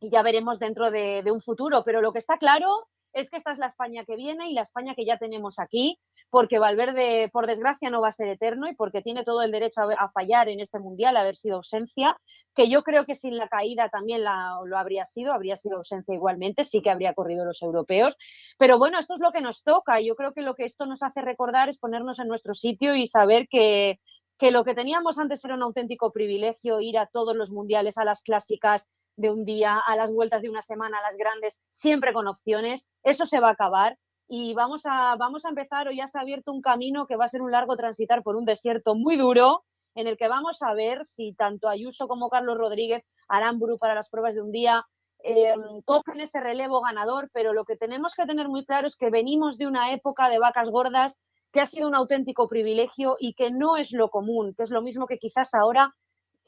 y 0.00 0.10
ya 0.10 0.22
veremos 0.22 0.58
dentro 0.58 0.90
de, 0.90 1.22
un 1.30 1.40
futuro. 1.40 1.82
Pero 1.84 2.00
lo 2.00 2.12
que 2.12 2.18
está 2.18 2.38
claro 2.38 2.88
es 3.16 3.30
que 3.30 3.38
esta 3.38 3.50
es 3.50 3.58
la 3.58 3.66
España 3.66 4.04
que 4.04 4.14
viene 4.14 4.50
y 4.50 4.52
la 4.52 4.60
España 4.60 4.94
que 4.94 5.06
ya 5.06 5.16
tenemos 5.16 5.58
aquí, 5.58 5.98
porque 6.28 6.58
Valverde, 6.58 7.30
por 7.32 7.46
desgracia, 7.46 7.88
no 7.88 8.02
va 8.02 8.08
a 8.08 8.12
ser 8.12 8.28
eterno 8.28 8.68
y 8.68 8.74
porque 8.74 9.00
tiene 9.00 9.24
todo 9.24 9.40
el 9.40 9.50
derecho 9.50 9.80
a, 9.98 10.08
fallar 10.10 10.50
en 10.50 10.60
este 10.60 10.78
mundial, 10.78 11.16
a 11.16 11.20
haber 11.20 11.34
sido 11.34 11.56
ausencia, 11.56 12.20
que 12.54 12.68
yo 12.68 12.82
creo 12.82 13.06
que 13.06 13.14
sin 13.14 13.38
la 13.38 13.48
caída 13.48 13.88
también 13.88 14.22
lo 14.22 14.76
habría 14.76 15.06
sido, 15.06 15.32
habría 15.32 15.56
sido 15.56 15.78
ausencia 15.78 16.14
igualmente, 16.14 16.62
sí 16.64 16.82
que 16.82 16.90
habría 16.90 17.14
corrido 17.14 17.46
los 17.46 17.62
europeos. 17.62 18.18
Pero 18.58 18.78
bueno, 18.78 18.98
esto 18.98 19.14
es 19.14 19.20
lo 19.20 19.32
que 19.32 19.40
nos 19.40 19.62
toca. 19.62 19.98
y 19.98 20.08
Yo 20.08 20.14
creo 20.14 20.34
que 20.34 20.42
lo 20.42 20.54
que 20.54 20.64
esto 20.64 20.84
nos 20.84 21.02
hace 21.02 21.22
recordar 21.22 21.70
es 21.70 21.78
ponernos 21.78 22.18
en 22.18 22.28
nuestro 22.28 22.52
sitio 22.52 22.94
y 22.94 23.06
saber 23.06 23.48
que 23.48 23.98
lo 24.42 24.62
que 24.62 24.74
teníamos 24.74 25.18
antes 25.18 25.42
era 25.42 25.54
un 25.54 25.62
auténtico 25.62 26.12
privilegio, 26.12 26.82
ir 26.82 26.98
a 26.98 27.06
todos 27.06 27.34
los 27.34 27.50
mundiales, 27.50 27.96
a 27.96 28.04
las 28.04 28.22
clásicas, 28.22 28.86
de 29.16 29.30
un 29.30 29.44
día, 29.44 29.78
a 29.78 29.96
las 29.96 30.12
vueltas 30.12 30.42
de 30.42 30.50
una 30.50 30.62
semana, 30.62 30.98
a 30.98 31.02
las 31.02 31.16
grandes, 31.16 31.60
siempre 31.70 32.12
con 32.12 32.28
opciones. 32.28 32.88
Eso 33.02 33.26
se 33.26 33.40
va 33.40 33.48
a 33.48 33.52
acabar 33.52 33.98
y 34.28 34.54
vamos 34.54 34.82
a, 34.86 35.16
vamos 35.16 35.44
a 35.44 35.50
empezar, 35.50 35.88
o 35.88 35.92
ya 35.92 36.06
se 36.08 36.18
ha 36.18 36.22
abierto 36.22 36.52
un 36.52 36.60
camino 36.60 37.06
que 37.06 37.16
va 37.16 37.26
a 37.26 37.28
ser 37.28 37.42
un 37.42 37.52
largo 37.52 37.76
transitar 37.76 38.22
por 38.22 38.36
un 38.36 38.44
desierto 38.44 38.94
muy 38.94 39.16
duro, 39.16 39.64
en 39.94 40.06
el 40.06 40.16
que 40.16 40.28
vamos 40.28 40.62
a 40.62 40.74
ver 40.74 41.04
si 41.04 41.34
tanto 41.34 41.68
Ayuso 41.68 42.06
como 42.08 42.28
Carlos 42.28 42.58
Rodríguez 42.58 43.04
harán 43.28 43.58
para 43.80 43.94
las 43.94 44.10
pruebas 44.10 44.34
de 44.34 44.42
un 44.42 44.52
día, 44.52 44.84
em, 45.20 45.80
cogen 45.84 46.20
ese 46.20 46.40
relevo 46.40 46.80
ganador, 46.82 47.30
pero 47.32 47.52
lo 47.52 47.64
que 47.64 47.76
tenemos 47.76 48.14
que 48.14 48.26
tener 48.26 48.48
muy 48.48 48.64
claro 48.64 48.86
es 48.86 48.96
que 48.96 49.10
venimos 49.10 49.56
de 49.58 49.66
una 49.66 49.92
época 49.92 50.28
de 50.28 50.38
vacas 50.38 50.70
gordas 50.70 51.18
que 51.52 51.60
ha 51.60 51.66
sido 51.66 51.88
un 51.88 51.94
auténtico 51.94 52.48
privilegio 52.48 53.16
y 53.18 53.34
que 53.34 53.50
no 53.50 53.76
es 53.76 53.92
lo 53.92 54.10
común, 54.10 54.54
que 54.54 54.64
es 54.64 54.70
lo 54.70 54.82
mismo 54.82 55.06
que 55.06 55.18
quizás 55.18 55.54
ahora 55.54 55.94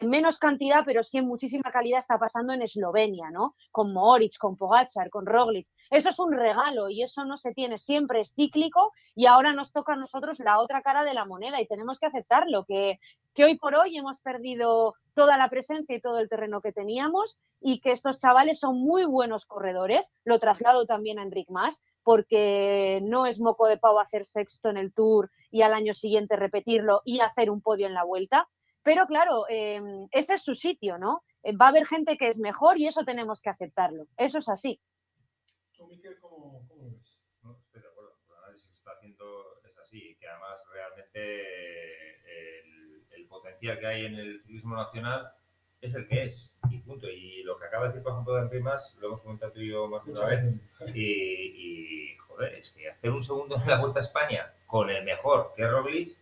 en 0.00 0.10
menos 0.10 0.38
cantidad, 0.38 0.82
pero 0.84 1.02
sí 1.02 1.18
en 1.18 1.26
muchísima 1.26 1.70
calidad 1.70 1.98
está 1.98 2.18
pasando 2.18 2.52
en 2.52 2.62
Eslovenia, 2.62 3.30
¿no? 3.30 3.54
Con 3.70 3.92
Mohoric, 3.92 4.38
con 4.38 4.56
Pogachar, 4.56 5.10
con 5.10 5.26
Roglic. 5.26 5.66
Eso 5.90 6.10
es 6.10 6.18
un 6.18 6.32
regalo 6.32 6.88
y 6.88 7.02
eso 7.02 7.24
no 7.24 7.36
se 7.36 7.52
tiene, 7.52 7.78
siempre 7.78 8.20
es 8.20 8.34
cíclico 8.34 8.92
y 9.14 9.26
ahora 9.26 9.52
nos 9.52 9.72
toca 9.72 9.94
a 9.94 9.96
nosotros 9.96 10.38
la 10.40 10.60
otra 10.60 10.82
cara 10.82 11.02
de 11.02 11.14
la 11.14 11.24
moneda 11.24 11.60
y 11.60 11.66
tenemos 11.66 11.98
que 11.98 12.06
aceptarlo, 12.06 12.64
que, 12.64 13.00
que 13.34 13.44
hoy 13.44 13.56
por 13.56 13.74
hoy 13.74 13.96
hemos 13.96 14.20
perdido 14.20 14.94
toda 15.14 15.36
la 15.36 15.48
presencia 15.48 15.96
y 15.96 16.00
todo 16.00 16.18
el 16.20 16.28
terreno 16.28 16.60
que 16.60 16.72
teníamos 16.72 17.36
y 17.60 17.80
que 17.80 17.90
estos 17.90 18.18
chavales 18.18 18.60
son 18.60 18.80
muy 18.80 19.04
buenos 19.04 19.46
corredores. 19.46 20.12
Lo 20.24 20.38
traslado 20.38 20.86
también 20.86 21.18
a 21.18 21.22
Enric 21.22 21.50
Mas, 21.50 21.82
porque 22.04 23.00
no 23.02 23.26
es 23.26 23.40
moco 23.40 23.66
de 23.66 23.78
pavo 23.78 24.00
hacer 24.00 24.24
sexto 24.24 24.70
en 24.70 24.76
el 24.76 24.92
Tour 24.92 25.30
y 25.50 25.62
al 25.62 25.74
año 25.74 25.92
siguiente 25.92 26.36
repetirlo 26.36 27.02
y 27.04 27.20
hacer 27.20 27.50
un 27.50 27.60
podio 27.60 27.86
en 27.86 27.94
la 27.94 28.04
vuelta. 28.04 28.48
Pero 28.88 29.06
claro, 29.06 29.44
em, 29.50 30.08
ese 30.12 30.32
es 30.32 30.42
su 30.42 30.54
sitio, 30.54 30.96
¿no? 30.96 31.22
Eh, 31.42 31.54
va 31.54 31.66
a 31.66 31.68
haber 31.68 31.84
gente 31.84 32.16
que 32.16 32.30
es 32.30 32.40
mejor 32.40 32.78
y 32.78 32.86
eso 32.86 33.04
tenemos 33.04 33.42
que 33.42 33.50
aceptarlo. 33.50 34.06
Eso 34.16 34.38
es 34.38 34.48
así. 34.48 34.80
¿Tú, 35.76 35.86
Miquel, 35.88 36.18
cómo, 36.18 36.64
cómo 36.66 36.84
lo 36.84 36.90
ves? 36.92 37.20
No, 37.42 37.58
estoy 37.58 37.82
de 37.82 37.88
acuerdo. 37.88 38.16
El 38.30 38.36
análisis 38.44 38.66
que 38.70 38.78
está 38.78 38.92
haciendo 38.92 39.60
es 39.62 39.76
así, 39.76 40.16
que 40.18 40.26
además 40.26 40.56
realmente 40.72 42.60
el, 42.60 43.04
el 43.10 43.26
potencial 43.26 43.78
que 43.78 43.86
hay 43.86 44.06
en 44.06 44.14
el 44.14 44.40
ciclismo 44.44 44.74
nacional 44.76 45.32
es 45.82 45.94
el 45.94 46.08
que 46.08 46.24
es, 46.24 46.56
y 46.70 46.78
punto. 46.78 47.10
Y 47.10 47.42
lo 47.42 47.58
que 47.58 47.66
acaba 47.66 47.82
de 47.82 47.88
decir, 47.90 48.02
por 48.02 48.12
ejemplo, 48.12 48.36
de 48.36 48.40
Enrimas, 48.40 48.96
lo 49.00 49.08
hemos 49.08 49.20
comentado 49.20 49.52
tú 49.52 49.60
y 49.60 49.68
yo 49.68 49.86
más 49.86 50.02
de 50.06 50.12
una 50.12 50.24
vez, 50.24 50.44
y, 50.94 51.02
y, 51.02 52.16
joder, 52.16 52.54
es 52.54 52.70
que 52.70 52.88
hacer 52.88 53.10
un 53.10 53.22
segundo 53.22 53.56
en 53.56 53.68
la 53.68 53.80
Vuelta 53.80 53.98
a 53.98 54.02
España 54.02 54.50
con 54.66 54.88
el 54.88 55.04
mejor, 55.04 55.52
que 55.54 55.64
es 55.64 55.70
Roglic, 55.70 56.16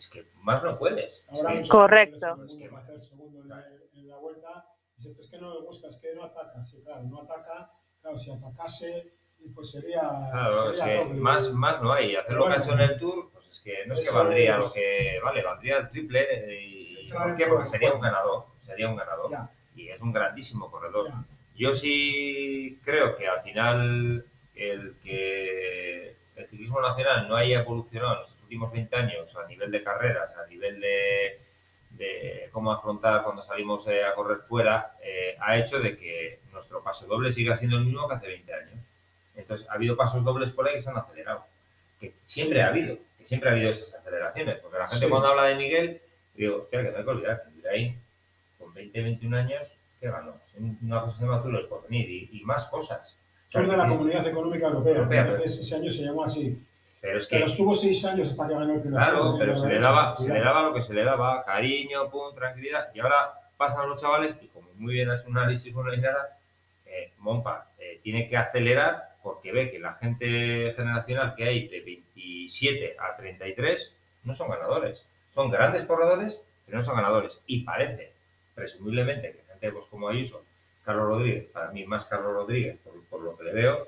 es 0.00 0.08
que 0.08 0.26
más 0.42 0.62
no 0.62 0.78
puedes. 0.78 1.22
Ahora 1.28 1.62
que, 1.62 1.68
Correcto. 1.68 2.18
quieren 2.18 2.48
ser 2.48 2.58
segundo, 2.58 2.76
hacer 2.78 3.00
segundo 3.00 3.42
en 3.42 3.48
la, 3.48 3.64
en 3.94 4.08
la 4.08 4.16
vuelta. 4.18 4.66
Dice, 4.96 5.10
es 5.12 5.28
que 5.30 5.38
no 5.38 5.54
me 5.54 5.60
gusta, 5.66 5.88
es 5.88 5.96
que 5.96 6.14
no 6.14 6.24
ataca. 6.24 6.64
Sí, 6.64 6.82
claro, 6.82 7.02
no 7.04 7.22
ataca. 7.22 7.70
Claro, 8.00 8.16
si 8.18 8.30
atacase, 8.32 9.14
pues 9.54 9.70
sería. 9.70 10.00
claro, 10.00 10.72
es 10.72 10.80
que 10.80 11.04
más, 11.14 11.52
más 11.52 11.80
no 11.82 11.92
hay. 11.92 12.16
Hacer 12.16 12.32
lo 12.34 12.46
que 12.46 12.52
ha 12.52 12.56
hecho 12.58 12.72
en 12.72 12.80
el 12.80 12.98
Tour, 12.98 13.30
pues 13.32 13.46
es 13.52 13.60
que 13.60 13.86
no 13.86 13.94
es 13.94 14.08
que 14.08 14.14
valdría 14.14 14.56
es. 14.58 14.64
lo 14.66 14.72
que 14.72 15.20
vale, 15.22 15.42
valdría 15.42 15.76
el 15.78 15.88
triple. 15.88 16.26
eh, 16.30 17.02
¿Y 17.06 17.12
por 17.12 17.36
qué? 17.36 17.46
Porque 17.46 17.68
sería 17.68 17.92
un 17.94 18.00
ganador. 18.00 18.44
Sería 18.66 18.88
un 18.88 18.96
ganador. 18.96 19.30
Ya, 19.30 19.50
Y 19.74 19.88
es 19.88 20.00
un 20.00 20.12
grandísimo 20.12 20.70
corredor. 20.70 21.08
ya. 21.08 21.24
Yo 21.56 21.74
sí 21.74 22.78
creo 22.84 23.16
que 23.16 23.28
al 23.28 23.42
final 23.42 24.24
el 24.54 24.96
que 25.02 26.16
el 26.36 26.46
ciclismo 26.48 26.80
nacional 26.80 27.28
no 27.28 27.36
haya 27.36 27.60
evolucionado 27.60 28.26
últimos 28.50 28.72
20 28.72 28.96
años 28.96 29.36
a 29.36 29.46
nivel 29.46 29.70
de 29.70 29.82
carreras, 29.84 30.36
a 30.36 30.44
nivel 30.48 30.80
de, 30.80 31.38
de 31.90 32.48
cómo 32.50 32.72
afrontar 32.72 33.22
cuando 33.22 33.44
salimos 33.44 33.86
eh, 33.86 34.04
a 34.04 34.12
correr 34.14 34.38
fuera, 34.38 34.92
eh, 35.04 35.36
ha 35.40 35.56
hecho 35.56 35.78
de 35.78 35.96
que 35.96 36.40
nuestro 36.52 36.82
paso 36.82 37.06
doble 37.06 37.32
siga 37.32 37.56
siendo 37.56 37.76
el 37.78 37.84
mismo 37.84 38.08
que 38.08 38.14
hace 38.16 38.26
20 38.26 38.52
años. 38.52 38.74
Entonces, 39.36 39.68
ha 39.70 39.74
habido 39.74 39.96
pasos 39.96 40.24
dobles 40.24 40.50
por 40.50 40.66
ahí 40.68 40.74
que 40.74 40.82
se 40.82 40.90
han 40.90 40.96
acelerado. 40.96 41.44
Que 42.00 42.12
siempre 42.24 42.60
ha 42.62 42.68
habido, 42.68 42.96
que 43.18 43.24
siempre 43.24 43.50
ha 43.50 43.52
habido 43.52 43.70
esas 43.70 43.94
aceleraciones. 43.94 44.58
Porque 44.58 44.78
la 44.78 44.88
gente 44.88 45.04
Sí. 45.06 45.10
cuando 45.10 45.28
habla 45.28 45.44
de 45.44 45.54
Miguel, 45.54 46.00
digo, 46.34 46.62
hostia, 46.62 46.82
que 46.82 46.90
no 46.90 46.98
hay 46.98 47.04
que 47.04 47.10
olvidar 47.10 47.42
que 47.62 47.68
ahí 47.68 47.94
con 48.58 48.74
20, 48.74 49.00
21 49.00 49.36
años, 49.36 49.74
¿qué 50.00 50.10
ganó? 50.10 50.34
Una 50.58 51.04
que 51.04 51.24
Tour 51.24 51.52
del 51.56 51.66
Porvenir 51.66 52.10
y, 52.10 52.30
y 52.32 52.40
más 52.44 52.64
cosas. 52.64 53.14
Tour 53.50 53.68
de 53.68 53.76
la 53.76 53.84
que- 53.84 53.90
Comunidad 53.90 54.26
Económica 54.26 54.66
Europea. 54.66 54.96
Europea, 54.96 55.20
Entonces, 55.22 55.58
ese 55.58 55.76
año 55.76 55.88
se 55.90 56.02
llamó 56.02 56.24
así. 56.24 56.58
Pero 57.00 57.18
es 57.18 57.26
que, 57.26 57.36
Pero 57.36 57.46
estuvo 57.46 57.74
seis 57.74 58.04
años 58.04 58.30
hasta 58.30 58.46
que 58.46 58.54
ganó 58.54 58.74
el 58.74 58.80
primer 58.80 59.00
claro, 59.00 59.36
pero 59.38 59.56
se 59.56 59.68
le, 59.68 59.78
daba, 59.78 60.16
se 60.16 60.28
le 60.28 60.40
daba 60.40 60.62
lo 60.62 60.74
que 60.74 60.82
se 60.82 60.92
le 60.92 61.02
daba, 61.02 61.42
cariño, 61.44 62.10
pum, 62.10 62.34
tranquilidad. 62.34 62.88
Y 62.94 63.00
ahora 63.00 63.32
pasan 63.56 63.88
los 63.88 64.00
chavales, 64.00 64.36
y 64.42 64.48
como 64.48 64.68
muy 64.74 64.94
bien 64.94 65.10
hecho 65.10 65.28
un 65.28 65.38
análisis 65.38 65.74
nada, 65.74 66.38
eh, 66.86 67.12
Monpa 67.18 67.68
eh, 67.78 68.00
tiene 68.02 68.28
que 68.28 68.36
acelerar 68.36 69.10
porque 69.22 69.52
ve 69.52 69.70
que 69.70 69.78
la 69.78 69.94
gente 69.94 70.72
generacional 70.74 71.34
que 71.34 71.44
hay 71.44 71.68
de 71.68 71.80
27 71.80 72.96
a 72.98 73.16
33 73.16 73.94
no 74.24 74.34
son 74.34 74.50
ganadores. 74.50 75.04
Son 75.34 75.50
grandes 75.50 75.84
corredores, 75.86 76.40
pero 76.66 76.78
no 76.78 76.84
son 76.84 76.96
ganadores. 76.96 77.38
Y 77.46 77.62
parece, 77.62 78.12
presumiblemente, 78.54 79.32
que 79.32 79.52
gente 79.52 79.72
pues, 79.72 79.86
como 79.86 80.08
Ayuso, 80.08 80.42
Carlos 80.84 81.06
Rodríguez, 81.06 81.50
para 81.52 81.70
mí 81.70 81.84
más 81.84 82.06
Carlos 82.06 82.32
Rodríguez, 82.32 82.78
por, 82.82 83.02
por 83.04 83.20
lo 83.20 83.36
que 83.36 83.44
le 83.44 83.52
veo, 83.52 83.86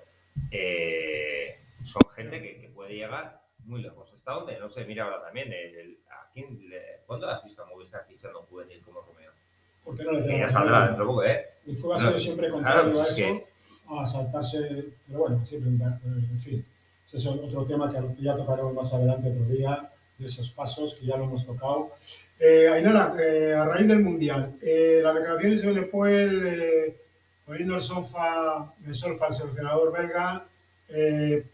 eh, 0.51 1.59
son 1.85 2.03
gente 2.15 2.41
que, 2.43 2.61
que 2.61 2.69
puede 2.69 2.95
llegar 2.95 3.41
muy 3.65 3.83
lejos. 3.83 4.11
¿Hasta 4.15 4.33
dónde? 4.33 4.59
No 4.59 4.71
sé, 4.71 4.85
mira 4.85 5.05
ahora 5.05 5.23
también, 5.23 5.53
el, 5.53 5.75
el- 5.77 5.99
¿a 6.11 6.29
quién 6.33 6.69
le- 6.69 7.01
¿cuándo 7.07 7.29
has 7.29 7.43
visto 7.45 7.63
a 7.63 7.67
Movistar 7.67 8.05
fichando 8.09 8.41
un 8.41 8.47
juvenil 8.47 8.81
como 8.83 9.01
Romeo? 9.01 9.33
¿Por 9.85 9.97
qué 9.97 10.05
no 10.05 10.13
le 10.13 10.25
Que 10.27 10.39
ya 10.39 10.49
saldrá 10.49 10.87
dentro 10.87 11.05
de 11.05 11.09
poco, 11.09 11.25
¿eh? 11.25 11.47
Ha 11.67 11.75
sido 11.75 11.89
Claro, 11.99 12.19
siempre 12.19 12.47
claro, 12.49 12.55
contrario 12.63 12.93
pues 12.93 13.09
a 13.09 13.13
es 13.13 13.19
eso, 13.19 13.45
a 13.91 14.07
saltarse, 14.07 14.85
pero 15.07 15.19
bueno, 15.21 15.45
siempre, 15.45 15.71
en 15.71 16.39
fin, 16.41 16.67
ese 17.07 17.17
es 17.17 17.27
otro 17.27 17.65
tema 17.67 17.91
que 17.91 18.23
ya 18.23 18.35
tocaremos 18.37 18.73
más 18.75 18.93
adelante 18.95 19.31
otro 19.31 19.45
día, 19.47 19.89
de 20.19 20.27
esos 20.27 20.51
pasos 20.51 20.95
que 20.95 21.07
ya 21.07 21.17
lo 21.17 21.25
hemos 21.25 21.45
tocado. 21.47 21.91
Eh, 22.39 22.69
Ainara, 22.69 23.13
eh, 23.21 23.53
a 23.55 23.65
raíz 23.65 23.89
del 23.89 24.01
Mundial, 24.01 24.57
eh, 24.63 25.01
las 25.03 25.15
declaraciones 25.15 25.63
de 25.63 25.73
Lepuel 25.73 26.47
eh, 26.47 26.97
poniendo 27.45 27.75
el 27.75 27.83
solfa, 27.83 28.73
el 28.87 28.95
solfa 28.95 29.27
al 29.27 29.33
seleccionador 29.35 29.93
belga, 29.93 30.45
eh, 30.89 31.45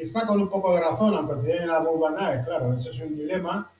quizá 0.00 0.26
con 0.26 0.40
un 0.40 0.48
poco 0.48 0.74
de 0.74 0.80
razón, 0.80 1.14
aunque 1.14 1.46
tiene 1.46 1.66
la 1.66 1.84
nave, 2.16 2.42
claro, 2.42 2.72
eso 2.72 2.88
es 2.88 3.00
un 3.00 3.18
dilema, 3.18 3.70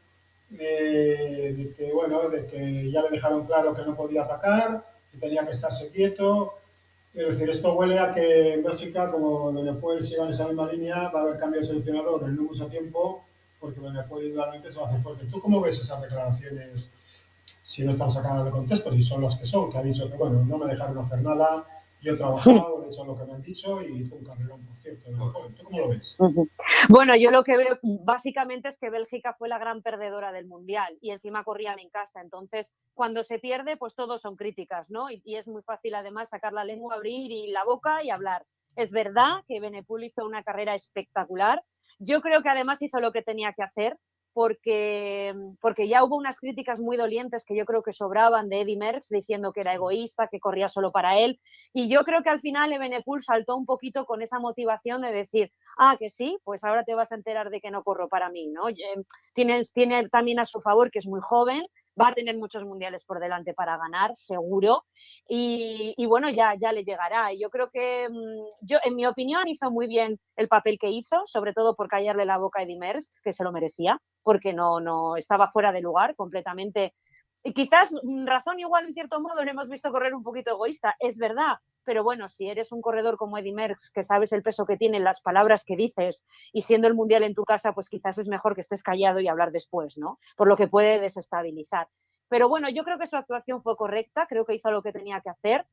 eh, 0.58 1.54
de 1.56 1.72
que 1.72 1.92
bueno, 1.92 2.28
de 2.28 2.46
que 2.46 2.90
ya 2.90 3.02
le 3.02 3.10
dejaron 3.10 3.46
claro 3.46 3.74
que 3.74 3.82
no 3.82 3.96
podía 3.96 4.24
atacar, 4.24 4.84
que 5.10 5.18
tenía 5.18 5.46
que 5.46 5.52
estarse 5.52 5.88
quieto. 5.88 6.54
Es 7.14 7.26
decir, 7.26 7.48
esto 7.48 7.72
huele 7.72 7.98
a 7.98 8.12
que 8.12 8.54
en 8.54 8.62
Bélgica, 8.62 9.10
como 9.10 9.52
Benepuel 9.52 10.04
siga 10.04 10.24
en 10.24 10.30
esa 10.30 10.46
misma 10.46 10.70
línea, 10.70 11.08
va 11.08 11.20
a 11.20 11.22
haber 11.22 11.38
cambio 11.38 11.60
de 11.60 11.66
seleccionador 11.66 12.22
en 12.24 12.36
no 12.36 12.42
mucho 12.42 12.66
tiempo, 12.66 13.24
porque 13.58 13.80
Benepuel 13.80 14.26
igualmente 14.26 14.70
se 14.70 14.78
va 14.78 14.86
a 14.86 14.88
hacer 14.90 15.00
fuerte. 15.00 15.24
¿Tú 15.26 15.40
cómo 15.40 15.60
ves 15.60 15.80
esas 15.80 16.02
declaraciones 16.02 16.90
si 17.64 17.82
no 17.82 17.92
están 17.92 18.10
sacadas 18.10 18.44
de 18.44 18.50
contexto, 18.50 18.92
si 18.92 19.02
son 19.02 19.22
las 19.22 19.36
que 19.36 19.46
son? 19.46 19.72
Que 19.72 19.78
ha 19.78 19.82
dicho 19.82 20.08
que, 20.10 20.16
bueno, 20.16 20.44
no 20.44 20.58
me 20.58 20.66
dejaron 20.66 20.98
hacer 20.98 21.22
nada, 21.22 21.64
yo 22.02 22.14
he 22.14 22.16
trabajado, 22.16 22.84
he 22.84 22.88
hecho 22.88 23.04
lo 23.04 23.16
que 23.16 23.24
me 23.24 23.32
han 23.34 23.42
dicho 23.42 23.82
y 23.82 23.98
hizo 23.98 24.16
un 24.16 24.24
carrerón, 24.24 24.64
por 24.66 24.76
cierto. 24.78 25.10
¿Tú 25.56 25.64
cómo 25.64 25.78
lo 25.80 25.88
ves? 25.88 26.16
Bueno, 26.88 27.14
yo 27.16 27.30
lo 27.30 27.44
que 27.44 27.56
veo 27.56 27.78
básicamente 27.82 28.68
es 28.68 28.78
que 28.78 28.90
Bélgica 28.90 29.34
fue 29.38 29.48
la 29.48 29.58
gran 29.58 29.82
perdedora 29.82 30.32
del 30.32 30.46
Mundial 30.46 30.96
y 31.00 31.10
encima 31.10 31.44
corrían 31.44 31.78
en 31.78 31.90
casa. 31.90 32.20
Entonces, 32.20 32.72
cuando 32.94 33.22
se 33.22 33.38
pierde, 33.38 33.76
pues 33.76 33.94
todos 33.94 34.22
son 34.22 34.36
críticas, 34.36 34.90
¿no? 34.90 35.10
Y, 35.10 35.22
y 35.24 35.36
es 35.36 35.46
muy 35.46 35.62
fácil 35.62 35.94
además 35.94 36.30
sacar 36.30 36.52
la 36.52 36.64
lengua, 36.64 36.94
abrir 36.94 37.30
y 37.30 37.50
la 37.50 37.64
boca 37.64 38.02
y 38.02 38.10
hablar. 38.10 38.46
Es 38.76 38.92
verdad 38.92 39.42
que 39.46 39.60
Benepul 39.60 40.04
hizo 40.04 40.24
una 40.24 40.42
carrera 40.42 40.74
espectacular. 40.74 41.62
Yo 41.98 42.22
creo 42.22 42.42
que 42.42 42.48
además 42.48 42.80
hizo 42.82 43.00
lo 43.00 43.12
que 43.12 43.22
tenía 43.22 43.52
que 43.52 43.62
hacer 43.62 43.98
porque, 44.32 45.34
porque 45.60 45.88
ya 45.88 46.04
hubo 46.04 46.16
unas 46.16 46.38
críticas 46.38 46.80
muy 46.80 46.96
dolientes 46.96 47.44
que 47.44 47.56
yo 47.56 47.64
creo 47.64 47.82
que 47.82 47.92
sobraban 47.92 48.48
de 48.48 48.62
Eddie 48.62 48.76
Merckx 48.76 49.08
diciendo 49.08 49.52
que 49.52 49.60
era 49.60 49.74
egoísta, 49.74 50.28
que 50.28 50.40
corría 50.40 50.68
solo 50.68 50.92
para 50.92 51.18
él. 51.18 51.40
Y 51.72 51.88
yo 51.88 52.04
creo 52.04 52.22
que 52.22 52.30
al 52.30 52.40
final 52.40 52.72
Ebenepul 52.72 53.22
saltó 53.22 53.56
un 53.56 53.66
poquito 53.66 54.04
con 54.06 54.22
esa 54.22 54.38
motivación 54.38 55.02
de 55.02 55.12
decir, 55.12 55.50
ah, 55.78 55.96
que 55.98 56.08
sí, 56.08 56.38
pues 56.44 56.64
ahora 56.64 56.84
te 56.84 56.94
vas 56.94 57.12
a 57.12 57.16
enterar 57.16 57.50
de 57.50 57.60
que 57.60 57.70
no 57.70 57.82
corro 57.82 58.08
para 58.08 58.30
mí, 58.30 58.48
¿no? 58.48 58.68
Eh, 58.68 58.74
Tiene, 59.34 59.60
tiene 59.72 60.08
también 60.08 60.38
a 60.40 60.46
su 60.46 60.60
favor 60.60 60.90
que 60.90 60.98
es 61.00 61.06
muy 61.06 61.20
joven, 61.20 61.62
va 61.98 62.08
a 62.08 62.14
tener 62.14 62.36
muchos 62.36 62.64
mundiales 62.64 63.04
por 63.04 63.20
delante 63.20 63.54
para 63.54 63.76
ganar, 63.78 64.14
seguro, 64.14 64.84
y, 65.28 65.94
y 65.96 66.06
bueno, 66.06 66.30
ya, 66.30 66.54
ya 66.58 66.72
le 66.72 66.84
llegará. 66.84 67.32
Yo 67.32 67.50
creo 67.50 67.70
que, 67.70 68.08
mm, 68.08 68.66
yo, 68.66 68.78
en 68.84 68.96
mi 68.96 69.06
opinión, 69.06 69.46
hizo 69.48 69.70
muy 69.70 69.86
bien 69.86 70.18
el 70.36 70.48
papel 70.48 70.78
que 70.78 70.88
hizo, 70.90 71.22
sobre 71.24 71.52
todo 71.52 71.74
por 71.74 71.88
callarle 71.88 72.24
la 72.24 72.38
boca 72.38 72.60
a 72.60 72.62
Eddie 72.64 72.78
Merckx, 72.78 73.20
que 73.22 73.32
se 73.32 73.44
lo 73.44 73.52
merecía, 73.52 74.00
porque 74.22 74.52
no, 74.52 74.80
no 74.80 75.16
estaba 75.16 75.48
fuera 75.48 75.72
de 75.72 75.80
lugar 75.80 76.14
completamente. 76.16 76.94
Y 77.42 77.52
quizás 77.52 77.94
mm, 78.02 78.26
razón 78.26 78.60
igual, 78.60 78.86
en 78.86 78.94
cierto 78.94 79.20
modo, 79.20 79.44
le 79.44 79.50
hemos 79.52 79.68
visto 79.68 79.90
correr 79.90 80.14
un 80.14 80.22
poquito 80.22 80.50
egoísta, 80.50 80.96
es 80.98 81.18
verdad, 81.18 81.56
pero 81.84 82.04
bueno, 82.04 82.28
si 82.28 82.48
eres 82.48 82.72
un 82.72 82.82
corredor 82.82 83.16
como 83.16 83.38
Eddie 83.38 83.54
Merckx, 83.54 83.90
que 83.90 84.04
sabes 84.04 84.32
el 84.32 84.42
peso 84.42 84.66
que 84.66 84.76
tienen 84.76 85.04
las 85.04 85.22
palabras 85.22 85.64
que 85.64 85.76
dices 85.76 86.24
y 86.52 86.62
siendo 86.62 86.86
el 86.88 86.94
mundial 86.94 87.22
en 87.22 87.34
tu 87.34 87.44
casa, 87.44 87.72
pues 87.72 87.88
quizás 87.88 88.18
es 88.18 88.28
mejor 88.28 88.54
que 88.54 88.60
estés 88.60 88.82
callado 88.82 89.20
y 89.20 89.28
hablar 89.28 89.50
después, 89.52 89.96
¿no? 89.96 90.18
Por 90.36 90.48
lo 90.48 90.56
que 90.56 90.68
puede 90.68 91.00
desestabilizar. 91.00 91.88
Pero 92.28 92.48
bueno, 92.48 92.68
yo 92.68 92.84
creo 92.84 92.98
que 92.98 93.06
su 93.06 93.16
actuación 93.16 93.60
fue 93.60 93.76
correcta, 93.76 94.26
creo 94.28 94.44
que 94.44 94.54
hizo 94.54 94.70
lo 94.70 94.82
que 94.82 94.92
tenía 94.92 95.20
que 95.20 95.30
hacer 95.30 95.66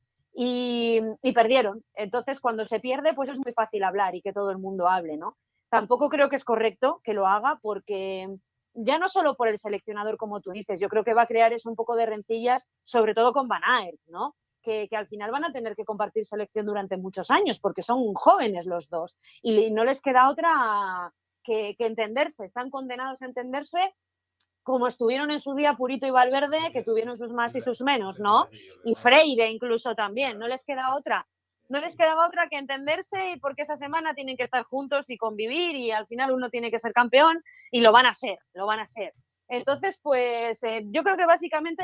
y, 0.74 1.02
y 1.22 1.32
perdieron. 1.34 1.84
Entonces, 1.94 2.40
cuando 2.40 2.66
se 2.66 2.80
pierde, 2.80 3.14
pues 3.14 3.30
es 3.30 3.40
muy 3.40 3.54
fácil 3.54 3.84
hablar 3.84 4.16
y 4.16 4.22
que 4.22 4.34
todo 4.34 4.50
el 4.50 4.58
mundo 4.58 4.88
hable, 4.88 5.18
¿no? 5.18 5.38
Tampoco 5.70 6.10
creo 6.10 6.30
que 6.30 6.38
es 6.38 6.46
correcto 6.46 7.02
que 7.04 7.14
lo 7.14 7.28
haga 7.28 7.60
porque 7.62 8.28
ya 8.78 9.00
no 9.00 9.08
solo 9.08 9.36
por 9.36 9.48
el 9.48 9.58
seleccionador, 9.58 10.18
como 10.18 10.40
tú 10.40 10.52
dices, 10.52 10.80
yo 10.80 10.88
creo 10.88 11.04
que 11.04 11.14
va 11.14 11.24
a 11.24 11.28
crear 11.28 11.52
eso 11.52 11.70
un 11.70 11.76
poco 11.76 11.96
de 11.96 12.06
rencillas, 12.06 12.68
sobre 12.84 13.14
todo 13.14 13.34
con 13.34 13.48
Van 13.48 13.64
Aert, 13.66 14.00
¿no? 14.08 14.36
Que, 14.62 14.88
que, 14.90 14.96
al 14.96 15.08
final 15.08 15.32
van 15.32 15.46
a 15.46 15.52
tener 15.52 15.76
que 15.76 15.86
compartir 15.86 16.26
selección 16.26 16.66
durante 16.66 16.98
muchos 16.98 17.32
años, 17.32 17.60
porque 17.60 17.84
son 17.84 18.14
jóvenes 18.14 18.66
los 18.66 18.90
dos 18.90 19.18
y 19.42 19.72
no 19.72 19.86
les 19.86 20.02
queda 20.02 20.30
otra 20.30 21.14
que, 21.44 21.76
que 21.78 21.86
entenderse, 21.86 22.46
están 22.46 22.70
condenados 22.70 23.22
a 23.22 23.26
entenderse 23.26 23.96
como 24.68 24.88
estuvieron 24.88 25.32
en 25.32 25.40
su 25.40 25.56
día 25.56 25.76
Purito 25.76 26.06
y 26.06 26.12
Valverde, 26.12 26.74
que 26.74 26.84
tuvieron 26.84 27.18
sus 27.18 27.32
más 27.32 27.56
y 27.56 27.62
sus 27.62 27.82
menos, 27.82 28.20
¿no? 28.20 28.50
Y 28.84 28.96
Freire 28.96 29.50
incluso 29.50 29.96
también, 29.96 30.38
no 30.38 30.50
les 30.50 30.66
queda 30.66 30.94
otra. 30.94 31.26
No 31.70 31.80
les 31.80 31.96
quedaba 31.96 32.28
otra 32.28 32.48
que 32.48 32.58
entenderse 32.58 33.32
y 33.32 33.40
porque 33.40 33.64
esa 33.64 33.76
semana 33.76 34.14
tienen 34.14 34.38
que 34.38 34.44
estar 34.44 34.64
juntos 34.64 35.10
y 35.10 35.18
convivir 35.18 35.76
y 35.76 35.92
al 35.92 36.08
final 36.08 36.32
uno 36.32 36.50
tiene 36.50 36.72
que 36.72 36.80
ser 36.80 36.94
campeón 36.94 37.44
y 37.72 37.82
lo 37.82 37.92
van 37.92 38.06
a 38.06 38.14
ser, 38.14 38.40
lo 38.54 38.66
van 38.66 38.80
a 38.80 38.88
ser. 38.88 39.14
Entonces, 39.50 40.00
pues 40.02 40.64
eh, 40.64 40.84
yo 40.88 41.04
creo 41.04 41.18
que 41.18 41.26
básicamente 41.26 41.84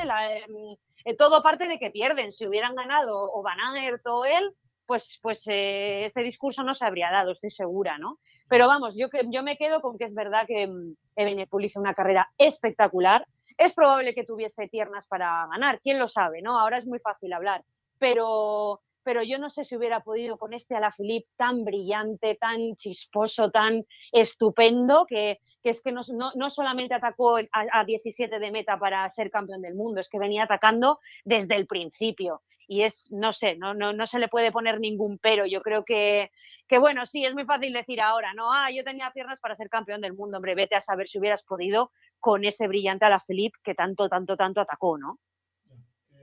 eh, 1.05 1.15
todo 1.15 1.41
parte 1.43 1.67
de 1.67 1.79
que 1.79 1.91
pierden. 1.91 2.33
Si 2.33 2.45
hubieran 2.45 2.75
ganado 2.75 3.31
o 3.33 3.41
Van 3.41 3.59
Aert 3.59 4.05
o 4.07 4.25
él, 4.25 4.53
pues, 4.85 5.19
pues 5.21 5.43
eh, 5.47 6.05
ese 6.05 6.21
discurso 6.21 6.63
no 6.63 6.73
se 6.73 6.85
habría 6.85 7.09
dado, 7.11 7.31
estoy 7.31 7.49
segura, 7.49 7.97
¿no? 7.97 8.19
Pero 8.49 8.67
vamos, 8.67 8.97
yo, 8.97 9.07
yo 9.31 9.43
me 9.43 9.57
quedo 9.57 9.81
con 9.81 9.97
que 9.97 10.03
es 10.05 10.13
verdad 10.13 10.45
que 10.45 10.67
mm, 10.67 10.95
Ebenepul 11.15 11.65
hizo 11.65 11.79
una 11.79 11.93
carrera 11.93 12.29
espectacular. 12.37 13.25
Es 13.57 13.73
probable 13.73 14.13
que 14.13 14.25
tuviese 14.25 14.67
piernas 14.67 15.07
para 15.07 15.47
ganar, 15.51 15.79
quién 15.81 15.99
lo 15.99 16.07
sabe, 16.09 16.41
¿no? 16.41 16.59
Ahora 16.59 16.77
es 16.77 16.87
muy 16.87 16.99
fácil 16.99 17.31
hablar, 17.33 17.63
pero, 17.99 18.81
pero 19.03 19.23
yo 19.23 19.37
no 19.37 19.49
sé 19.49 19.65
si 19.65 19.75
hubiera 19.75 20.01
podido 20.01 20.37
con 20.37 20.53
este 20.53 20.75
Alaphilippe 20.75 21.29
tan 21.35 21.63
brillante, 21.63 22.35
tan 22.35 22.75
chisposo, 22.75 23.51
tan 23.51 23.85
estupendo, 24.11 25.05
que, 25.07 25.39
es 25.63 25.81
que 25.81 25.91
no, 25.91 26.03
solamente 26.49 26.93
atacó 26.93 27.37
a, 27.51 27.83
17 27.85 28.39
de 28.39 28.51
meta 28.51 28.77
para 28.77 29.09
ser 29.09 29.29
campeón 29.29 29.61
del 29.61 29.75
mundo, 29.75 30.01
es 30.01 30.09
que 30.09 30.19
venía 30.19 30.43
atacando 30.43 30.99
desde 31.23 31.55
el 31.55 31.67
principio. 31.67 32.41
Y 32.65 32.83
es, 32.83 33.11
no 33.11 33.33
sé, 33.33 33.57
no, 33.57 34.07
se 34.07 34.19
le 34.19 34.29
puede 34.29 34.51
poner 34.51 34.79
ningún 34.79 35.19
pero. 35.19 35.45
Yo 35.45 35.61
creo 35.61 35.83
que, 35.83 36.31
que, 36.67 36.77
bueno, 36.79 37.05
sí, 37.05 37.25
es 37.25 37.33
muy 37.33 37.43
fácil 37.43 37.73
decir 37.73 37.99
ahora, 37.99 38.33
¿no? 38.33 38.53
Ah, 38.53 38.71
yo 38.71 38.85
tenía 38.85 39.11
piernas 39.11 39.41
para 39.41 39.55
ser 39.55 39.69
campeón 39.69 39.99
del 39.99 40.13
mundo. 40.13 40.37
Hombre, 40.37 40.55
vete 40.55 40.75
a 40.75 40.81
saber 40.81 41.07
si 41.09 41.19
hubieras 41.19 41.43
podido 41.43 41.91
con 42.19 42.45
ese 42.45 42.67
brillante 42.67 43.03
Alaphilippe 43.05 43.59
que 43.63 43.75
tanto, 43.75 44.07
tanto, 44.07 44.37
tanto 44.37 44.61
atacó, 44.61 44.97
¿no? 44.97 45.19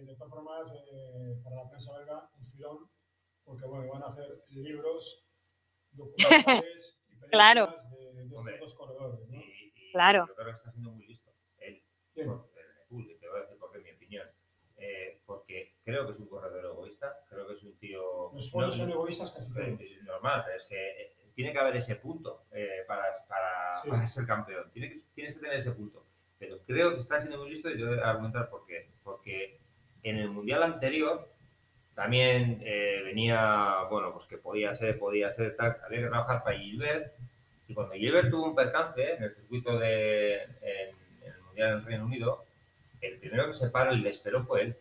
Eh, 0.00 0.06
de 0.06 0.14
todas 0.16 0.30
formas, 0.30 0.66
eh, 0.92 1.40
para 1.42 1.56
la 1.56 1.68
prensa 1.68 1.92
belga, 1.98 2.30
filón, 2.60 2.90
porque 3.44 3.64
bueno, 3.66 3.90
van 3.92 4.02
a 4.02 4.06
hacer 4.08 4.26
libros, 4.50 5.24
documentales 5.92 6.98
y 7.08 7.16
películas 7.16 7.30
claro. 7.30 7.74
de, 7.90 8.12
de 8.12 8.22
estos 8.26 8.60
dos 8.60 8.74
corredores. 8.74 9.28
¿no? 9.28 9.40
Y, 9.40 9.72
y 9.74 9.92
Claro. 9.92 10.26
Yo 10.28 10.34
creo 10.34 10.46
que 10.46 10.56
está 10.56 10.70
siendo 10.70 10.90
muy 10.92 11.06
listo. 11.06 11.30
Él, 11.58 11.82
¿Quién? 12.14 12.28
Bull, 12.90 13.16
te 13.18 13.28
voy 13.28 13.38
a 13.38 13.42
decir 13.42 13.58
por 13.58 13.72
qué 13.72 13.78
mi 13.80 13.90
opinión. 13.92 14.28
Eh, 14.76 15.20
porque 15.26 15.74
creo 15.84 16.06
que 16.06 16.12
es 16.12 16.18
un 16.20 16.28
corredor 16.28 16.64
egoísta, 16.64 17.24
creo 17.28 17.46
que 17.48 17.54
es 17.54 17.62
un 17.62 17.76
tío. 17.78 18.30
Los 18.32 18.50
buenos 18.52 18.78
no- 18.78 18.84
son 18.84 18.92
egoístas 18.92 19.32
casi 19.32 19.50
Eh, 19.52 19.54
todos. 19.76 19.80
Es 19.80 20.02
normal, 20.04 20.42
pero 20.44 20.56
es 20.58 20.66
que 20.66 21.02
eh, 21.02 21.16
tiene 21.34 21.52
que 21.52 21.58
haber 21.58 21.76
ese 21.76 21.96
punto 21.96 22.44
eh, 22.52 22.84
para, 22.86 23.04
para, 23.28 23.74
Sí. 23.82 23.88
para 23.90 24.06
ser 24.06 24.26
campeón. 24.26 24.70
Tiene 24.72 24.90
que- 24.90 25.00
tienes 25.14 25.34
que 25.34 25.40
tener 25.40 25.56
ese 25.56 25.72
punto. 25.72 26.06
Pero 26.38 26.58
creo 26.64 26.94
que 26.94 27.00
está 27.00 27.18
siendo 27.20 27.38
muy 27.38 27.50
listo 27.50 27.68
y 27.70 27.76
te 27.76 27.84
voy 27.84 27.98
a 27.98 28.10
argumentar 28.10 28.48
por 28.48 28.64
qué. 28.66 28.90
Porque 29.02 29.60
en 30.02 30.16
el 30.16 30.30
mundial 30.30 30.62
anterior 30.62 31.30
también 32.00 32.62
eh, 32.64 33.02
venía, 33.04 33.82
bueno, 33.90 34.10
pues 34.14 34.24
que 34.24 34.38
podía 34.38 34.74
ser, 34.74 34.98
podía 34.98 35.30
ser 35.32 35.54
tal, 35.54 35.76
había 35.84 36.00
que 36.00 36.06
trabajar 36.06 36.42
para 36.42 36.56
Gilbert. 36.56 37.12
Y 37.68 37.74
cuando 37.74 37.92
Gilbert 37.92 38.30
tuvo 38.30 38.46
un 38.46 38.54
percance 38.54 39.16
en 39.16 39.22
el 39.22 39.34
circuito 39.34 39.78
de, 39.78 40.44
en, 40.44 40.96
en 41.20 41.32
el 41.34 41.40
mundial 41.42 41.72
en 41.72 41.84
Reino 41.84 42.04
Unido, 42.06 42.42
el 43.02 43.18
primero 43.18 43.48
que 43.48 43.54
se 43.54 43.68
paró 43.68 43.92
y 43.92 43.98
le 44.00 44.08
esperó 44.08 44.42
fue 44.44 44.62
él. 44.62 44.76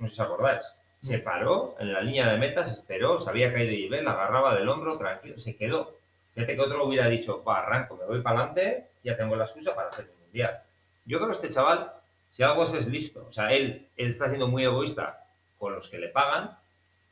No 0.00 0.08
sé 0.08 0.16
si 0.16 0.20
os 0.20 0.26
acordáis. 0.26 0.66
Se 1.02 1.20
paró 1.20 1.76
en 1.78 1.92
la 1.92 2.00
línea 2.00 2.32
de 2.32 2.38
meta, 2.38 2.64
se 2.64 2.72
esperó, 2.72 3.20
se 3.20 3.30
había 3.30 3.52
caído 3.52 3.70
Gilbert, 3.70 4.02
la 4.02 4.10
agarraba 4.10 4.56
del 4.56 4.68
hombro, 4.68 4.98
tranquilo, 4.98 5.38
se 5.38 5.54
quedó. 5.54 5.94
Fíjate 6.34 6.56
que 6.56 6.62
otro 6.62 6.84
hubiera 6.84 7.06
dicho, 7.06 7.44
va, 7.44 7.60
arranco, 7.60 7.96
me 7.96 8.06
voy 8.06 8.22
para 8.22 8.40
adelante, 8.40 8.88
ya 9.04 9.16
tengo 9.16 9.36
la 9.36 9.44
excusa 9.44 9.72
para 9.72 9.90
hacer 9.90 10.06
el 10.06 10.20
mundial. 10.20 10.62
Yo 11.04 11.18
creo 11.18 11.28
que 11.28 11.36
este 11.36 11.50
chaval, 11.50 11.92
si 12.32 12.42
algo 12.42 12.64
es, 12.64 12.74
es 12.74 12.88
listo. 12.88 13.24
O 13.28 13.32
sea, 13.32 13.52
él, 13.52 13.86
él 13.96 14.10
está 14.10 14.26
siendo 14.26 14.48
muy 14.48 14.64
egoísta 14.64 15.22
con 15.58 15.74
los 15.74 15.88
que 15.88 15.98
le 15.98 16.08
pagan, 16.08 16.50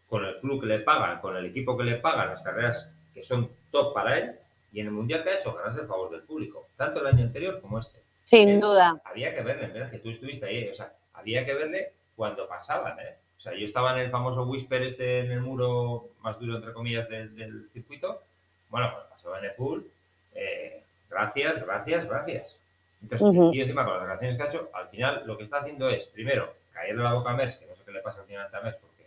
con 0.08 0.24
el 0.24 0.38
club 0.40 0.60
que 0.60 0.66
le 0.66 0.80
pagan, 0.80 1.20
con 1.20 1.36
el 1.36 1.46
equipo 1.46 1.76
que 1.76 1.84
le 1.84 1.96
pagan, 1.96 2.28
las 2.30 2.42
carreras 2.42 2.88
que 3.12 3.22
son 3.22 3.48
top 3.70 3.94
para 3.94 4.18
él, 4.18 4.32
y 4.72 4.80
en 4.80 4.86
el 4.86 4.92
mundial 4.92 5.22
que 5.22 5.30
ha 5.30 5.38
hecho, 5.38 5.54
ganarse 5.54 5.80
el 5.82 5.86
favor 5.86 6.10
del 6.10 6.22
público, 6.22 6.66
tanto 6.76 7.00
el 7.00 7.06
año 7.06 7.24
anterior 7.24 7.60
como 7.60 7.78
este 7.78 8.00
Sin 8.24 8.48
Eh, 8.48 8.58
duda. 8.60 9.00
había 9.04 9.34
que 9.34 9.42
verle, 9.42 9.66
¿verdad? 9.68 9.90
Que 9.90 9.98
tú 9.98 10.10
estuviste 10.10 10.46
ahí, 10.46 10.68
o 10.68 10.74
sea, 10.74 10.92
había 11.14 11.44
que 11.44 11.54
verle 11.54 11.92
cuando 12.16 12.48
pasaban, 12.48 12.98
¿eh? 12.98 13.16
O 13.38 13.40
sea, 13.40 13.54
yo 13.54 13.66
estaba 13.66 13.92
en 13.92 14.06
el 14.06 14.10
famoso 14.10 14.44
whisper 14.44 14.82
este 14.82 15.20
en 15.20 15.30
el 15.32 15.40
muro 15.42 16.08
más 16.22 16.38
duro, 16.40 16.56
entre 16.56 16.72
comillas, 16.72 17.06
del, 17.08 17.34
del 17.36 17.68
circuito. 17.74 18.22
Bueno, 18.70 18.90
cuando 18.90 19.10
pasó 19.10 19.36
en 19.36 19.44
el 19.44 19.52
pool, 19.52 19.86
eh, 20.34 20.82
gracias, 21.10 21.64
gracias, 21.64 22.08
gracias. 22.08 22.58
Entonces, 23.02 23.28
Ujú. 23.28 23.46
el 23.46 23.50
tío 23.52 23.62
encima 23.64 23.84
con 23.84 23.92
las 23.94 24.00
declaraciones 24.02 24.36
que 24.38 24.42
ha 24.42 24.46
hecho, 24.48 24.70
al 24.72 24.88
final 24.88 25.22
lo 25.26 25.36
que 25.36 25.44
está 25.44 25.58
haciendo 25.58 25.90
es, 25.90 26.04
primero, 26.06 26.54
caerle 26.72 27.02
la 27.02 27.12
boca 27.12 27.30
a 27.30 27.34
Mers, 27.34 27.56
que 27.56 27.66
no 27.66 27.73
le 27.94 28.02
pasa 28.02 28.20
al 28.20 28.26
final 28.26 28.48
a 28.52 28.60
Mers, 28.60 28.76
porque 28.78 29.04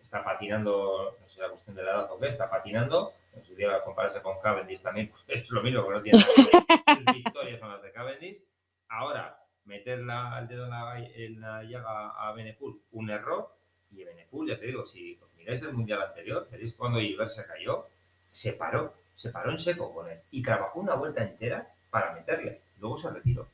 está 0.00 0.22
patinando, 0.24 1.16
no 1.20 1.28
sé 1.28 1.40
la 1.40 1.48
cuestión 1.50 1.74
de 1.76 1.82
la 1.82 1.90
edad 1.92 2.10
o 2.12 2.18
qué, 2.18 2.28
está 2.28 2.48
patinando. 2.50 3.12
En 3.34 3.44
su 3.44 3.54
día 3.54 3.82
compararse 3.82 4.22
con 4.22 4.40
Cavendish 4.40 4.80
también, 4.82 5.08
pues 5.26 5.40
es 5.40 5.50
lo 5.50 5.62
mismo, 5.62 5.86
que 5.86 5.94
no 5.94 6.02
tiene 6.02 6.18
nada. 6.18 6.96
Sus 6.96 7.04
victorias 7.14 7.60
son 7.60 7.70
las 7.72 7.82
de 7.82 7.92
Cavendish. 7.92 8.38
Ahora, 8.88 9.38
meter 9.64 9.98
la- 9.98 10.38
el 10.38 10.48
dedo 10.48 10.64
en 10.64 10.70
la, 10.70 10.98
en 11.00 11.40
la 11.40 11.62
llaga 11.64 12.10
a 12.10 12.32
Benepul, 12.32 12.80
un 12.92 13.10
error. 13.10 13.50
Y 13.90 14.04
Benepul, 14.04 14.48
ya 14.48 14.58
te 14.58 14.66
digo, 14.66 14.84
si 14.86 15.18
os 15.22 15.32
miráis 15.34 15.60
el 15.62 15.72
mundial 15.72 16.02
anterior, 16.02 16.48
veréis 16.50 16.74
cuando 16.74 16.98
Gilbert 17.00 17.30
se 17.30 17.44
cayó, 17.46 17.86
se 18.32 18.52
paró, 18.52 18.94
se 19.14 19.30
paró 19.30 19.50
en 19.50 19.58
seco 19.58 19.92
con 19.94 20.08
él 20.10 20.18
y 20.30 20.42
trabajó 20.42 20.80
una 20.80 20.94
vuelta 20.94 21.22
entera 21.22 21.66
para 21.90 22.12
meterle. 22.12 22.60
Luego 22.78 22.98
se 22.98 23.10
retiró. 23.10 23.46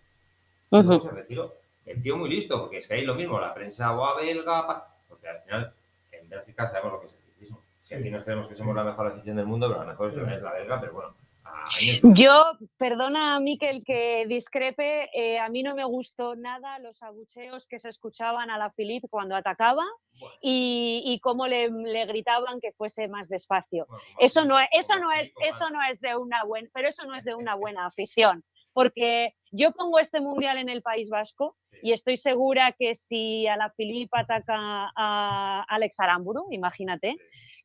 Luego 0.71 0.97
Ujú. 0.97 1.09
se 1.09 1.14
retiró. 1.14 1.55
El 1.85 2.03
tío 2.03 2.16
muy 2.16 2.31
listo, 2.31 2.61
porque 2.61 2.79
es 2.79 2.88
que 2.88 2.95
ahí 2.95 3.05
lo 3.05 3.14
mismo, 3.14 3.40
la 3.40 3.55
prensa 3.55 3.97
o 3.97 4.16
belga, 4.16 4.87
porque 5.09 5.29
al 5.29 5.40
final 5.40 5.73
en 6.12 6.29
Bélgica 6.29 6.68
sabemos 6.68 6.92
lo 6.92 7.01
que 7.01 7.07
es 7.07 7.14
el 7.14 7.21
ciclismo. 7.33 7.61
Si 7.81 7.95
aquí 7.95 8.11
nos 8.11 8.25
creemos 8.25 8.49
que 8.49 8.57
somos 8.57 8.75
la 8.75 8.85
mejor 8.85 9.09
afición 9.09 9.37
del 9.37 9.47
mundo, 9.47 9.68
pero 9.68 9.81
la 9.81 9.90
mejor 9.90 10.11
es 10.11 10.42
la 10.42 10.53
belga, 10.53 10.81
pero 10.81 10.92
bueno, 10.92 11.14
a. 11.45 11.66
Yo, 12.03 12.45
perdona 12.79 13.37
a 13.37 13.40
Miquel 13.40 13.83
que 13.85 14.27
discrepe, 14.27 15.11
eh, 15.12 15.38
a 15.38 15.49
mí 15.49 15.62
no 15.62 15.75
me 15.75 15.85
gustó 15.85 16.37
nada 16.37 16.79
los 16.79 17.03
abucheos 17.03 17.66
que 17.66 17.79
se 17.79 17.88
escuchaban 17.88 18.51
a 18.51 18.59
la 18.59 18.71
Philippe 18.71 19.09
cuando 19.09 19.35
atacaba 19.35 19.85
Bueno, 20.18 20.35
y, 20.40 21.03
y 21.05 21.18
cómo 21.21 21.47
le, 21.47 21.68
le 21.71 22.07
gritaban 22.07 22.61
que 22.61 22.73
fuese 22.73 23.09
más 23.09 23.29
despacio. 23.29 23.87
bueno, 23.88 24.05
Eso 24.18 24.45
no 24.45 24.59
es, 24.61 24.68
eso 24.73 24.99
no 24.99 25.11
es, 25.12 25.33
eso 25.49 25.71
no 25.71 25.83
es 25.83 26.01
de 26.01 26.16
una 26.16 26.45
buena, 26.45 26.68
pero 26.73 26.88
eso 26.88 27.05
no 27.07 27.16
es 27.16 27.25
de 27.25 27.35
una 27.35 27.55
buena 27.57 27.87
afición, 27.87 28.45
porque 28.73 29.35
yo 29.51 29.73
pongo 29.73 29.99
este 29.99 30.21
mundial 30.21 30.59
en 30.59 30.69
el 30.69 30.83
País 30.83 31.09
Vasco 31.11 31.57
y 31.83 31.93
estoy 31.93 32.17
segura 32.17 32.73
que 32.73 32.95
si 32.95 33.47
a 33.47 33.57
la 33.57 33.71
Philippe 33.71 34.19
ataca 34.19 34.93
a 34.97 35.65
Alex 35.69 36.01
Aramburu, 36.01 36.47
imagínate, 36.51 37.17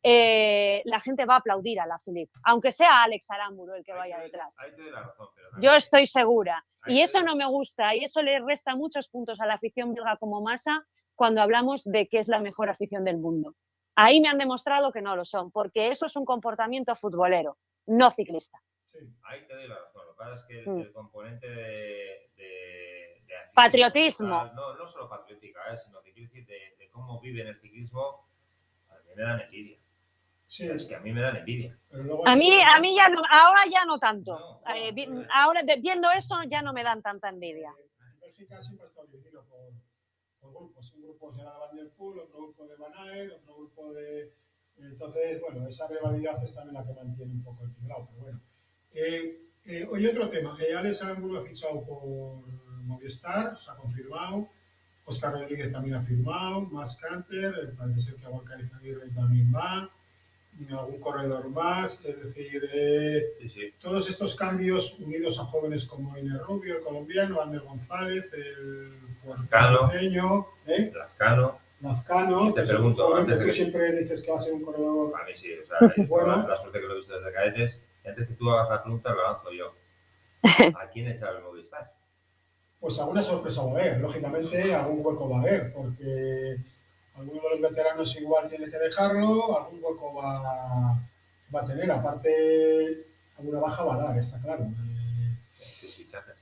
eh, 0.04 0.82
la 0.86 1.00
gente 1.00 1.26
va 1.26 1.36
a 1.36 1.40
aplaudir 1.40 1.80
a 1.80 1.86
la 1.86 1.98
Philippe, 2.00 2.32
aunque 2.44 2.72
sea 2.72 3.04
Alex 3.04 3.30
Aramburu 3.32 3.74
el 3.74 3.84
que 3.84 3.94
vaya 3.94 4.20
detrás. 4.20 4.56
Yo 5.62 5.74
estoy 5.74 6.06
segura. 6.06 6.66
Y 6.86 7.02
eso 7.02 7.22
no 7.22 7.36
me 7.36 7.46
gusta 7.46 7.96
y 7.96 8.06
eso 8.06 8.22
le 8.22 8.40
resta 8.40 8.76
muchos 8.76 9.10
puntos 9.10 9.42
a 9.42 9.46
la 9.46 9.56
afición 9.56 9.94
belga 9.94 10.16
como 10.18 10.42
masa 10.42 10.86
cuando 11.16 11.42
hablamos 11.42 11.84
de 11.84 12.08
que 12.08 12.20
es 12.20 12.30
la 12.30 12.40
mejor 12.40 12.70
afición 12.70 13.04
del 13.04 13.18
mundo. 13.18 13.56
Ahí 13.96 14.22
me 14.22 14.30
han 14.30 14.38
demostrado 14.38 14.92
que 14.92 15.02
no 15.02 15.16
lo 15.16 15.26
son, 15.26 15.52
porque 15.52 15.90
eso 15.90 16.06
es 16.06 16.16
un 16.16 16.24
comportamiento 16.24 16.96
futbolero, 16.96 17.58
no 17.88 18.12
ciclista. 18.12 18.62
Sí. 18.94 19.00
Ahí 19.24 19.46
te 19.48 19.56
doy 19.56 19.68
la 19.68 19.80
razón. 19.80 19.97
Pasa 20.18 20.34
es 20.36 20.46
que 20.46 20.60
el, 20.60 20.68
Mm. 20.68 20.80
el 20.82 20.92
componente 20.92 21.48
de, 21.48 22.32
de- 22.36 23.22
de 23.28 23.34
Patriotismo. 23.54 24.46
No, 24.56 24.76
no 24.76 24.88
solo 24.88 25.08
patriótica, 25.10 25.60
¿eh? 25.74 25.78
sino 25.78 26.02
que 26.02 26.12
quiero 26.14 26.28
decir 26.30 26.46
de, 26.48 26.76
de 26.80 26.90
cómo 26.90 27.20
viven 27.22 27.48
el 27.48 27.60
ciclismo, 27.60 28.28
a 28.90 28.96
mí 28.96 29.10
me 29.16 29.22
dan 29.24 29.42
envidia. 29.42 29.78
Sí, 30.46 30.66
Es 30.66 30.86
que 30.86 30.96
a 30.96 31.00
mí 31.02 31.12
me 31.12 31.22
dan 31.22 31.36
envidia. 31.38 31.78
A 32.26 32.36
mí, 32.36 32.62
a 32.62 32.80
mí 32.80 32.96
ya 32.96 33.10
no, 33.10 33.22
ahora 33.30 33.62
ya 33.72 33.84
no 33.86 34.00
tanto. 34.00 34.38
No, 34.66 34.76
Eh, 34.76 34.92
vi- 34.94 35.08
no, 35.08 35.22
no. 35.22 35.28
ahora 35.34 35.62
viendo 35.80 36.10
eso 36.12 36.36
ya 36.48 36.62
no 36.62 36.72
me 36.74 36.84
dan 36.84 37.02
tanta 37.02 37.30
envidia. 37.30 37.74
En 38.14 38.20
Bélgica 38.20 38.62
siempre 38.62 38.86
ha 38.86 38.88
estado 38.90 39.08
dividido 39.08 39.44
por, 39.46 39.74
por 40.40 40.52
grupos. 40.52 40.94
Un 40.94 41.02
grupo 41.04 41.32
será 41.32 41.52
de 41.54 41.60
Van 41.60 41.76
der 41.76 41.90
Poel, 41.92 42.20
otro 42.20 42.38
grupo 42.40 42.66
de 42.66 42.76
Van 42.78 42.94
otro 43.36 43.56
grupo 43.56 43.94
de... 43.94 44.34
Entonces, 44.78 45.42
bueno, 45.42 45.68
esa 45.68 45.88
rivalidad 45.88 46.42
es 46.44 46.54
también 46.56 46.76
la 46.76 46.86
que 46.86 46.94
mantiene 46.94 47.34
un 47.34 47.44
poco 47.44 47.64
el 47.66 47.74
tinglado, 47.74 48.08
pero 48.10 48.22
bueno. 48.22 48.42
Eh, 48.94 49.47
eh, 49.68 49.88
oye, 49.90 50.10
otro 50.10 50.30
tema. 50.30 50.58
Eh, 50.62 50.74
Alex 50.76 51.02
Aramburu 51.04 51.38
ha 51.38 51.42
fichado 51.44 51.84
por 51.84 52.02
Movistar, 52.84 53.56
se 53.58 53.70
ha 53.72 53.76
confirmado. 53.76 54.48
Oscar 55.06 55.34
Rodríguez 55.34 55.72
también 55.72 55.96
ha 55.96 56.02
firmado. 56.02 56.62
Más 56.62 56.96
Canter, 56.98 57.54
eh, 57.64 57.74
parece 57.78 58.02
ser 58.02 58.16
que 58.16 58.26
Aguacar 58.26 58.60
Aguirre 58.78 59.10
también 59.16 59.54
va. 59.56 59.90
Y 60.60 60.74
algún 60.74 61.00
corredor 61.00 61.48
más. 61.50 62.04
Es 62.04 62.20
decir, 62.24 62.68
eh, 62.74 63.24
Sí, 63.42 63.50
sí. 63.50 63.74
todos 63.80 64.10
estos 64.10 64.36
cambios 64.36 64.98
unidos 65.00 65.40
a 65.40 65.44
jóvenes 65.46 65.86
como 65.86 66.18
Ine 66.18 66.38
Rubio, 66.40 66.78
el 66.78 66.84
colombiano, 66.84 67.42
Ander 67.42 67.62
González, 67.62 68.26
el 68.34 68.92
puertorriqueño, 69.24 70.46
¿eh? 70.66 70.92
Lazcano, 70.96 71.60
Lazcano, 71.82 72.54
te 72.54 72.64
pregunto, 72.64 73.16
antes 73.16 73.34
que 73.36 73.40
de 73.40 73.40
tú 73.40 73.46
que- 73.46 73.52
siempre 73.52 73.92
dices 73.94 74.22
que 74.22 74.32
va 74.32 74.38
a 74.38 74.42
ser 74.42 74.54
un 74.54 74.64
corredor. 74.64 75.14
a 75.22 75.26
mí 75.26 75.32
sí. 75.36 75.50
O 75.54 75.66
sea, 75.68 75.88
eh, 75.96 76.06
Bueno. 76.10 76.28
la, 76.38 76.48
la 76.48 76.58
suerte 76.58 76.80
que 76.80 76.88
lo 76.88 76.94
he 76.94 76.98
visto 76.98 77.18
desde 77.20 77.32
cadetes. 77.34 77.80
Antes 78.08 78.28
que 78.28 78.34
tú 78.36 78.50
hagas 78.50 78.70
la 78.70 78.84
pregunta, 78.84 79.14
la 79.14 79.32
lanzo 79.32 79.52
yo. 79.52 79.74
¿A 80.80 80.88
quién 80.90 81.08
echar 81.08 81.36
el 81.36 81.44
Movistar? 81.44 81.98
pues 82.80 83.00
alguna 83.00 83.24
sorpresa 83.24 83.64
va 83.64 83.72
a 83.72 83.72
haber. 83.72 84.00
Lógicamente, 84.00 84.74
algún 84.74 85.06
hueco 85.06 85.30
va 85.30 85.38
a 85.38 85.42
haber, 85.42 85.74
porque 85.74 86.58
alguno 87.16 87.42
de 87.42 87.50
los 87.50 87.62
veteranos 87.62 88.16
igual 88.20 88.48
tiene 88.50 88.70
que 88.70 88.78
dejarlo, 88.78 89.60
algún 89.60 89.84
hueco 89.84 90.14
va, 90.14 90.98
va 91.54 91.62
a 91.62 91.66
tener. 91.66 91.92
Aparte, 91.92 93.08
alguna 93.38 93.60
baja 93.60 93.84
va 93.84 93.96
a 93.96 94.04
dar, 94.04 94.18
está 94.18 94.40
claro. 94.40 94.68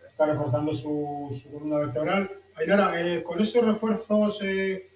está 0.07 0.25
reforzando 0.25 0.73
su, 0.73 1.29
su 1.41 1.51
columna 1.51 1.79
vertebral. 1.79 2.29
Ainara, 2.55 3.01
eh, 3.01 3.23
con 3.23 3.41
estos 3.41 3.65
refuerzos, 3.65 4.41
eh, 4.43 4.91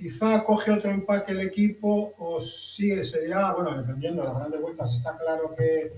quizá 0.00 0.42
coge 0.42 0.70
otro 0.70 0.90
empaque 0.90 1.32
el 1.32 1.40
equipo 1.40 2.14
o 2.18 2.40
sigue, 2.40 3.04
sería, 3.04 3.52
bueno, 3.52 3.76
dependiendo 3.76 4.22
de 4.22 4.28
las 4.28 4.38
grandes 4.38 4.60
vueltas, 4.62 4.94
está 4.94 5.16
claro 5.18 5.54
que, 5.54 5.92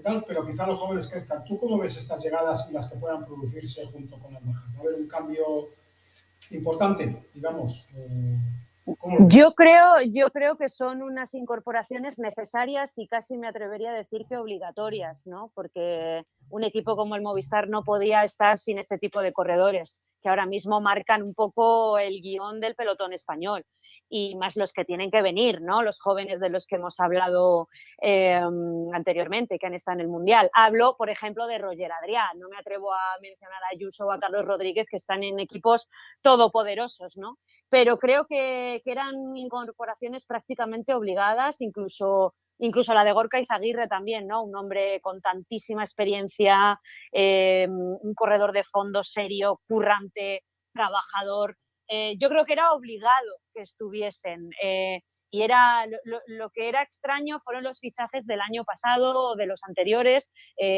tal, 0.00 0.24
pero 0.28 0.46
quizá 0.46 0.64
los 0.64 0.78
jóvenes 0.78 1.08
crezcan. 1.08 1.44
¿Tú 1.44 1.58
cómo 1.58 1.76
ves 1.76 1.96
estas 1.96 2.22
llegadas 2.22 2.66
y 2.70 2.72
las 2.72 2.86
que 2.86 2.96
puedan 2.96 3.26
producirse 3.26 3.84
junto 3.86 4.16
con 4.18 4.32
las 4.32 4.46
bajas? 4.46 4.64
¿Va 4.74 4.78
a 4.78 4.82
haber 4.82 4.94
un 4.94 5.08
cambio 5.08 5.70
importante, 6.52 7.26
digamos? 7.34 7.88
Yo 9.28 9.54
creo, 9.54 10.00
yo 10.02 10.30
creo 10.30 10.56
que 10.56 10.68
son 10.68 11.02
unas 11.02 11.34
incorporaciones 11.34 12.18
necesarias 12.18 12.92
y 12.96 13.06
casi 13.06 13.36
me 13.36 13.48
atrevería 13.48 13.90
a 13.90 13.94
decir 13.94 14.24
que 14.28 14.36
obligatorias, 14.36 15.26
¿no? 15.26 15.50
Porque 15.54 16.24
un 16.50 16.64
equipo 16.64 16.96
como 16.96 17.16
el 17.16 17.22
Movistar 17.22 17.68
no 17.68 17.84
podía 17.84 18.24
estar 18.24 18.58
sin 18.58 18.78
este 18.78 18.98
tipo 18.98 19.20
de 19.20 19.32
corredores 19.32 20.02
que 20.22 20.28
ahora 20.28 20.46
mismo 20.46 20.80
marcan 20.80 21.22
un 21.22 21.34
poco 21.34 21.98
el 21.98 22.20
guion 22.20 22.60
del 22.60 22.74
pelotón 22.74 23.12
español 23.12 23.64
y 24.08 24.36
más 24.36 24.56
los 24.56 24.72
que 24.72 24.84
tienen 24.84 25.10
que 25.10 25.22
venir, 25.22 25.60
¿no? 25.60 25.82
Los 25.82 26.00
jóvenes 26.00 26.40
de 26.40 26.50
los 26.50 26.66
que 26.66 26.76
hemos 26.76 26.98
hablado 27.00 27.68
eh, 28.00 28.40
anteriormente, 28.92 29.58
que 29.58 29.66
han 29.66 29.74
estado 29.74 29.96
en 29.96 30.00
el 30.02 30.08
Mundial. 30.08 30.50
Hablo, 30.54 30.96
por 30.96 31.10
ejemplo, 31.10 31.46
de 31.46 31.58
Roger 31.58 31.92
Adrián. 31.92 32.38
No 32.38 32.48
me 32.48 32.58
atrevo 32.58 32.92
a 32.92 33.18
mencionar 33.20 33.62
a 33.62 33.74
Ayuso 33.74 34.06
o 34.06 34.12
a 34.12 34.18
Carlos 34.18 34.46
Rodríguez, 34.46 34.86
que 34.88 34.96
están 34.96 35.22
en 35.22 35.38
equipos 35.40 35.88
todopoderosos, 36.22 37.16
¿no? 37.16 37.38
Pero 37.68 37.98
creo 37.98 38.26
que, 38.26 38.80
que 38.84 38.92
eran 38.92 39.36
incorporaciones 39.36 40.26
prácticamente 40.26 40.94
obligadas, 40.94 41.60
incluso 41.60 42.34
incluso 42.58 42.92
la 42.92 43.04
de 43.04 43.12
Gorka 43.12 43.40
Izaguirre 43.40 43.88
también, 43.88 44.26
¿no? 44.26 44.42
Un 44.42 44.56
hombre 44.56 45.00
con 45.00 45.20
tantísima 45.20 45.84
experiencia, 45.84 46.80
eh, 47.12 47.66
un 47.68 48.14
corredor 48.14 48.52
de 48.52 48.64
fondo 48.64 49.02
serio, 49.04 49.60
currante, 49.68 50.42
trabajador. 50.72 51.56
Eh, 51.88 52.16
yo 52.18 52.28
creo 52.28 52.44
que 52.44 52.52
era 52.52 52.72
obligado 52.72 53.36
que 53.54 53.62
estuviesen. 53.62 54.50
Eh, 54.62 55.00
y 55.30 55.42
era 55.42 55.84
lo, 55.86 56.50
que 56.50 56.70
era 56.70 56.82
extraño 56.82 57.38
fueron 57.44 57.62
los 57.62 57.80
fichajes 57.80 58.26
del 58.26 58.40
año 58.40 58.64
pasado 58.64 59.32
o 59.32 59.36
de 59.36 59.44
los 59.44 59.60
anteriores, 59.62 60.30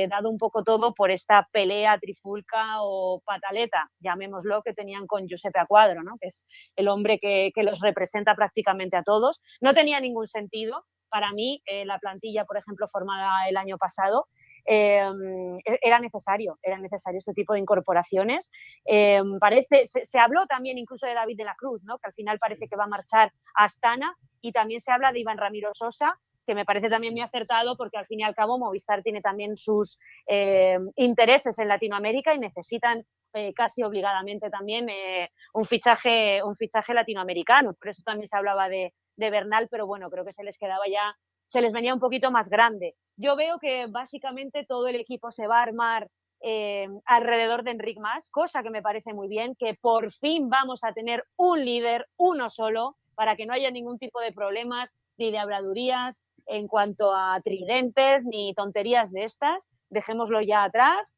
dado 0.09 0.29
un 0.29 0.39
poco 0.39 0.65
todo 0.65 0.93
por 0.93 1.13
esta 1.13 1.49
pelea 1.53 1.97
trifulca 2.01 2.83
o 2.83 3.23
pataleta, 3.25 3.89
llamémoslo, 4.01 4.63
que 4.65 4.75
tenían 4.75 5.07
con 5.07 5.29
Giuseppe 5.29 5.61
Acuadro, 5.61 6.03
¿no? 6.03 6.17
que 6.21 6.27
es 6.27 6.47
el 6.75 6.89
hombre 6.89 7.21
que, 7.21 7.53
que 7.55 7.63
los 7.63 7.79
representa 7.79 8.35
prácticamente 8.35 8.97
a 8.97 9.05
todos. 9.05 9.41
No 9.61 9.73
tenía 9.73 10.01
ningún 10.01 10.27
sentido, 10.27 10.85
para 11.11 11.33
mí, 11.33 11.63
la 11.85 12.01
plantilla, 12.01 12.45
por 12.45 12.57
ejemplo, 12.57 12.89
formada 12.89 13.49
el 13.49 13.57
año 13.57 13.79
pasado, 13.79 14.27
Em, 14.65 15.59
e-, 15.59 15.79
era 15.83 15.99
necesario, 15.99 16.59
era 16.63 16.79
necesario 16.79 17.19
este 17.19 17.35
tipo 17.35 17.55
de 17.55 17.61
incorporaciones. 17.61 18.51
Em, 18.85 19.39
parece, 19.39 19.87
se, 19.87 20.19
habló 20.19 20.47
también 20.47 20.79
incluso 20.79 21.07
de 21.07 21.15
David 21.15 21.37
de 21.37 21.45
la 21.45 21.55
Cruz, 21.55 21.83
¿no? 21.85 21.99
que 21.99 22.07
al 22.07 22.13
final 22.13 22.39
parece 22.39 22.69
que 22.69 22.77
va 22.77 22.85
a 22.85 22.89
marchar 22.89 23.33
a 23.57 23.65
Astana, 23.65 24.15
y 24.41 24.53
también 24.53 24.81
se 24.81 24.93
habla 24.93 25.13
de 25.13 25.21
Iván 25.21 25.39
Ramiro 25.39 25.71
Sosa, 25.75 26.19
que 26.47 26.55
me 26.55 26.65
parece 26.65 26.89
también 26.89 27.13
muy 27.13 27.23
acertado 27.23 27.77
porque 27.77 27.99
al 27.99 28.07
fin 28.07 28.21
y 28.21 28.23
al 28.25 28.35
cabo 28.35 28.59
Movistar 28.59 29.03
tiene 29.03 29.21
también 29.21 29.57
sus 29.57 29.99
em, 30.27 30.91
intereses 30.97 31.59
en 31.59 31.69
Latinoamérica 31.69 32.35
y 32.35 32.39
necesitan 32.39 33.05
eh, 33.35 33.53
casi 33.55 33.85
obligadamente 33.85 34.51
también 34.51 34.89
eh, 34.89 35.31
un, 35.53 35.65
fichaje, 35.65 36.43
un 36.43 36.57
fichaje 36.57 36.95
latinoamericano. 36.95 37.75
Por 37.75 37.89
eso 37.91 38.03
también 38.05 38.27
se 38.27 38.37
hablaba 38.37 38.69
de, 38.69 38.93
de 39.17 39.31
Bernal, 39.31 39.69
pero 39.71 39.87
bueno, 39.87 40.11
creo 40.11 40.25
que 40.25 40.33
se 40.33 40.43
les 40.43 40.59
quedaba 40.59 40.89
ya 40.89 41.15
se 41.51 41.61
les 41.61 41.73
venía 41.73 41.93
un 41.93 42.01
poquito 42.01 42.31
más 42.31 42.49
grande. 42.49 42.95
Yo 43.17 43.35
veo 43.35 43.59
que 43.59 43.87
básicamente 43.87 44.65
todo 44.65 44.87
el 44.87 44.95
equipo 44.95 45.33
se 45.33 45.49
va 45.49 45.59
a 45.59 45.63
armar 45.65 46.09
eh, 46.43 46.89
alrededor 47.05 47.65
de 47.65 47.73
Enric 47.73 47.99
Mas, 47.99 48.29
cosa 48.29 48.63
que 48.63 48.71
me 48.71 48.83
parece 48.83 49.13
muy 49.13 49.27
bien, 49.27 49.57
que 49.57 49.75
por 49.75 50.13
fin 50.13 50.49
vamos 50.49 50.85
a 50.85 50.93
tener 50.93 51.25
un 51.37 51.65
líder, 51.65 52.07
uno 52.17 52.49
solo, 52.51 52.97
para 53.17 53.35
que 53.35 53.47
no 53.47 53.53
haya 53.53 53.71
ningún 53.73 53.99
tipo 53.99 54.21
de 54.21 54.33
problemas 54.33 54.95
ni 55.19 55.33
de 55.33 55.39
habladurías 55.39 56.23
en 56.47 56.69
cuanto 56.69 57.13
a 57.13 57.41
tridentes 57.43 58.25
ni 58.25 58.55
tonterías 58.55 59.11
de 59.11 59.25
estas. 59.25 59.69
Dejémoslo 59.89 60.41
ya 60.43 60.63
atrás. 60.63 61.13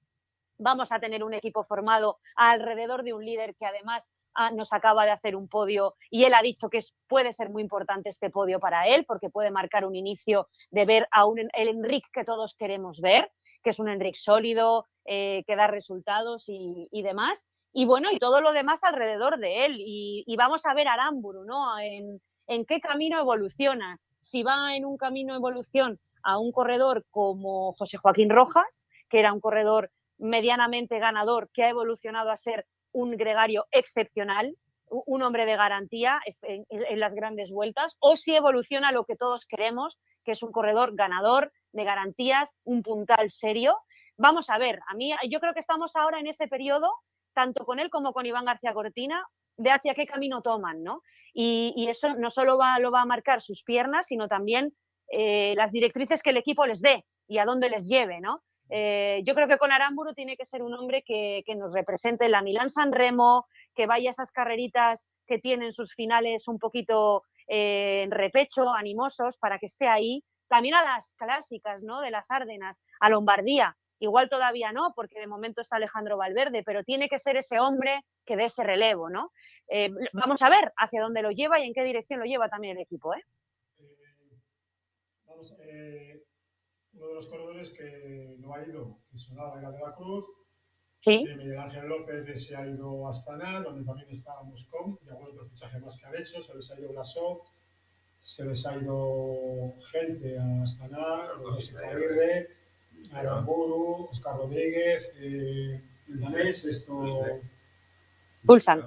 Vamos 0.57 0.93
a 0.93 0.99
tener 0.99 1.23
un 1.25 1.35
equipo 1.35 1.63
formado 1.65 2.19
alrededor 2.37 3.03
de 3.03 3.13
un 3.13 3.25
líder 3.25 3.55
que 3.55 3.67
además 3.67 4.11
Ah, 4.35 4.51
nos 4.51 4.73
acaba 4.73 5.05
de 5.05 5.11
hacer 5.11 5.37
un 5.37 5.47
podio 5.47 5.95
y 6.11 6.25
él 6.25 6.33
ha 6.33 6.41
dicho 6.41 6.71
que 6.71 6.81
puede 7.07 7.35
ser 7.35 7.51
muy 7.51 7.63
importante 7.63 8.09
este 8.09 8.31
podio 8.31 8.61
para 8.61 8.89
él 8.89 9.05
porque 9.05 9.29
puede 9.29 9.51
marcar 9.51 9.85
un 9.85 9.95
inicio 9.95 10.49
de 10.71 10.87
ver 10.87 11.07
a 11.11 11.27
un, 11.27 11.39
el 11.39 11.69
Enric 11.69 12.07
que 12.11 12.25
todos 12.25 12.55
queremos 12.55 13.03
ver, 13.03 13.31
que 13.63 13.71
es 13.71 13.79
un 13.79 13.91
Enric 13.91 14.15
sólido, 14.15 14.87
eh, 15.05 15.45
que 15.47 15.55
da 15.55 15.67
resultados 15.67 16.45
y, 16.47 16.89
demás. 17.03 17.47
Y 17.75 17.85
bueno, 17.85 18.09
y 18.11 18.19
todo 18.19 18.41
lo 18.41 18.53
demás 18.53 18.85
alrededor 18.85 19.39
de 19.39 19.67
él. 19.67 19.77
Y, 19.79 20.35
vamos 20.37 20.65
a 20.65 20.75
ver 20.75 20.89
a 20.89 20.95
Aramburu, 20.95 21.45
¿no? 21.45 21.79
En, 21.79 22.21
en 22.47 22.65
qué 22.65 22.81
camino 22.81 23.19
evoluciona. 23.19 23.99
Si 24.21 24.43
va 24.43 24.77
en 24.77 24.87
un 24.87 24.97
camino 24.97 25.35
de 25.35 25.39
evolución 25.39 26.01
a 26.23 26.39
un 26.39 26.53
corredor 26.53 27.05
como 27.11 27.73
José 27.75 27.99
Joaquín 27.99 28.31
Rojas, 28.31 28.87
que 29.09 29.19
era 29.19 29.33
un 29.33 29.41
corredor 29.41 29.91
medianamente 30.19 30.99
ganador, 30.99 31.51
que 31.53 31.65
ha 31.65 31.69
evolucionado 31.69 32.31
a 32.31 32.37
ser 32.37 32.67
un 32.93 33.17
gregario 33.17 33.67
excepcional, 33.71 34.57
un 34.89 35.23
hombre 35.23 35.47
de 35.47 35.57
garantía 35.57 36.21
en, 36.43 37.01
las 37.01 37.15
grandes 37.15 37.51
vueltas, 37.51 37.97
o 38.01 38.17
si 38.17 38.35
evoluciona 38.35 38.93
lo 38.93 39.05
que 39.05 39.17
todos 39.17 39.47
queremos, 39.47 39.99
que 40.25 40.33
es 40.33 40.43
un 40.43 40.53
corredor 40.53 40.95
ganador 40.95 41.53
de 41.73 41.85
garantías, 41.85 42.55
un 42.65 42.83
puntal 42.83 43.31
serio. 43.31 43.79
Vamos 44.19 44.51
a 44.51 44.59
ver, 44.59 44.81
a 44.89 44.95
mí 44.95 45.15
yo 45.31 45.41
creo 45.41 45.55
que 45.55 45.61
estamos 45.61 45.97
ahora 45.97 46.21
en 46.21 46.27
ese 46.27 46.47
periodo, 46.47 46.93
tanto 47.33 47.65
con 47.65 47.81
él 47.81 47.89
como 47.89 48.13
con 48.13 48.27
Iván 48.27 48.45
García 48.45 48.75
Cortina, 48.75 49.25
de 49.57 49.71
hacia 49.71 49.95
qué 49.95 50.07
camino 50.07 50.43
toman, 50.43 50.83
¿no? 50.83 51.03
Y, 51.33 51.87
eso 51.89 52.15
no 52.15 52.31
solo 52.31 52.59
va, 52.59 52.79
lo 52.79 52.91
va 52.91 53.03
a 53.03 53.07
marcar 53.07 53.41
sus 53.41 53.63
piernas, 53.63 54.07
sino 54.07 54.29
también 54.29 54.75
eh, 55.11 55.55
las 55.57 55.73
directrices 55.73 56.23
que 56.23 56.31
el 56.31 56.39
equipo 56.39 56.67
les 56.67 56.81
dé 56.81 57.05
y 57.29 57.39
a 57.39 57.45
dónde 57.45 57.71
les 57.71 57.89
lleve, 57.89 58.21
¿no? 58.21 58.43
Eh, 58.75 59.21
yo 59.27 59.35
creo 59.35 59.49
que 59.49 59.59
con 59.59 59.71
Aramburu 59.71 60.15
tiene 60.15 60.35
que 60.35 60.47
ser 60.47 60.63
un 60.63 60.73
hombre 60.73 61.03
que, 61.03 61.45
nos 61.57 61.75
represente 61.75 62.31
la 62.31 62.41
Milán 62.41 62.71
San 62.71 62.91
Remo, 62.91 63.47
que 63.75 63.87
vaya 63.87 64.09
a 64.09 64.13
esas 64.13 64.33
carreritas 64.33 65.05
que 65.27 65.39
tienen 65.39 65.75
sus 65.75 65.95
finales 65.95 66.49
un 66.49 66.59
poquito 66.59 67.25
eh, 67.49 68.01
en 68.03 68.11
repecho, 68.11 68.71
animosos, 68.73 69.37
para 69.37 69.59
que 69.59 69.67
esté 69.67 69.89
ahí. 69.89 70.25
También 70.49 70.75
a 70.75 70.85
las 70.85 71.13
clásicas, 71.19 71.83
¿no? 71.83 72.01
De 72.01 72.11
las 72.11 72.31
Árdenas, 72.31 72.81
a 72.99 73.11
Lombardía. 73.11 73.77
Igual 73.99 74.31
todavía 74.31 74.73
no, 74.73 74.95
porque 74.97 75.21
de 75.21 75.27
momento 75.27 75.61
está 75.61 75.77
Alejandro 75.77 76.17
Valverde, 76.17 76.63
pero 76.65 76.83
tiene 76.83 77.11
que 77.11 77.19
ser 77.19 77.37
ese 77.37 77.61
hombre 77.61 78.01
que 78.25 78.37
dé 78.37 78.45
ese 78.45 78.65
relevo, 78.65 79.11
¿no? 79.11 79.33
Eh, 79.69 79.91
vamos 80.15 80.41
a 80.41 80.49
ver 80.49 80.73
hacia 80.79 81.03
dónde 81.03 81.21
lo 81.21 81.31
lleva 81.31 81.61
y 81.61 81.65
en 81.65 81.75
qué 81.75 81.85
dirección 81.85 82.21
lo 82.21 82.25
lleva 82.25 82.49
también 82.49 82.79
el 82.79 82.85
equipo, 82.85 83.13
¿eh? 83.15 83.23
vamos, 85.27 85.55
uno 87.03 87.09
de 87.09 87.15
los 87.17 87.27
corredores 87.27 87.71
que 87.71 88.37
no 88.39 88.55
ha 88.55 88.65
ido, 88.65 88.99
que 89.11 89.19
sonaba 89.19 89.59
era 89.59 89.71
de 89.73 89.81
la 89.81 89.95
Cruz. 89.95 90.25
Sí. 91.01 91.25
De 91.25 91.35
Miguel 91.35 91.59
Ángel 91.59 91.89
López 91.89 92.47
se 92.47 92.55
ha 92.57 92.65
ido 92.67 93.07
a 93.07 93.11
Astana, 93.11 93.61
donde 93.61 93.85
también 93.85 94.09
está 94.09 94.41
Moscón 94.45 94.99
y 95.05 95.11
algún 95.11 95.31
otro 95.31 95.45
fichaje 95.45 95.81
más 95.81 95.97
que 95.97 96.07
han 96.07 96.15
hecho. 96.17 96.41
Se 96.41 96.55
les 96.55 96.71
ha 96.71 96.79
ido 96.79 96.91
Blasó, 96.91 97.43
se 98.21 98.45
les 98.45 98.65
ha 98.67 98.77
ido 98.77 99.75
gente 99.91 100.39
a 100.39 100.63
Astana, 100.63 101.33
José 101.43 101.77
Aguirre, 101.85 102.49
Aramburu, 103.11 104.07
Oscar 104.11 104.37
Rodríguez, 104.37 105.13
eh, 105.17 105.83
el 106.09 106.21
danés, 106.21 106.65
esto. 106.65 107.03
Pulsan. 108.47 108.81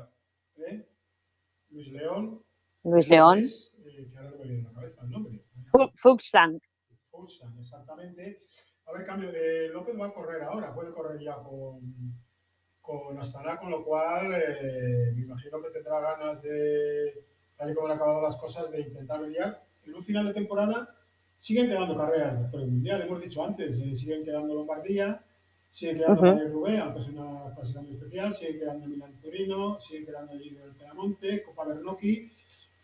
¿Eh? 0.58 0.88
Luis 1.69 1.89
León. 1.89 2.41
Luis 2.84 3.10
León. 3.10 3.39
eh, 3.39 4.08
que 4.10 4.17
ahora 4.17 4.30
no 4.32 4.38
me 4.38 4.43
viene 4.45 4.62
a 4.62 4.71
la 4.71 4.73
cabeza 4.73 5.01
el 5.04 5.10
nombre. 5.10 5.43
Exactamente. 7.60 8.43
A 8.86 8.91
ver, 8.91 9.06
cambio, 9.06 9.32
de 9.32 9.69
López 9.69 9.99
va 9.99 10.08
a 10.08 10.13
correr 10.13 10.43
ahora, 10.43 10.73
puede 10.73 10.93
correr 10.93 11.19
ya 11.19 11.36
con, 11.36 11.82
con 12.82 13.17
Astana, 13.17 13.58
con 13.58 13.71
lo 13.71 13.84
cual 13.84 14.34
eh, 14.34 15.12
me 15.15 15.23
imagino 15.23 15.62
que 15.62 15.69
tendrá 15.69 15.99
ganas 15.99 16.43
de, 16.43 17.25
tal 17.58 17.71
y 17.71 17.73
como 17.73 17.88
han 17.88 17.93
acabado 17.93 18.21
las 18.21 18.36
cosas, 18.36 18.71
de 18.71 18.82
intentar 18.82 19.21
lidiar. 19.21 19.63
En 19.86 19.95
un 19.95 20.04
final 20.04 20.25
de 20.28 20.34
temporada 20.34 20.95
siguen 21.39 21.67
quedando 21.67 21.97
carreras 21.97 22.41
después 22.41 22.62
del 22.62 22.71
Mundial, 22.71 23.01
hemos 23.01 23.21
dicho 23.21 23.43
antes, 23.43 23.80
eh, 23.80 23.95
siguen 23.95 24.23
quedando 24.23 24.54
Lombardía, 24.54 25.23
sigue 25.71 25.95
quedando 25.97 26.21
uh 26.21 26.49
Rubén, 26.49 26.80
aunque 26.80 27.01
es 27.01 27.10
una 27.10 27.54
clásica 27.56 27.82
muy 27.82 27.91
especial, 27.91 28.34
sigue 28.34 28.60
quedando 28.60 28.88
Milan 28.88 29.19
Torino, 29.19 29.80
sigue 29.80 30.06
quedando 30.06 30.34
allí 30.34 30.49
el 30.49 30.75
Pedamonte, 30.75 31.43
Copa 31.43 31.65
Bernocchi, 31.65 32.32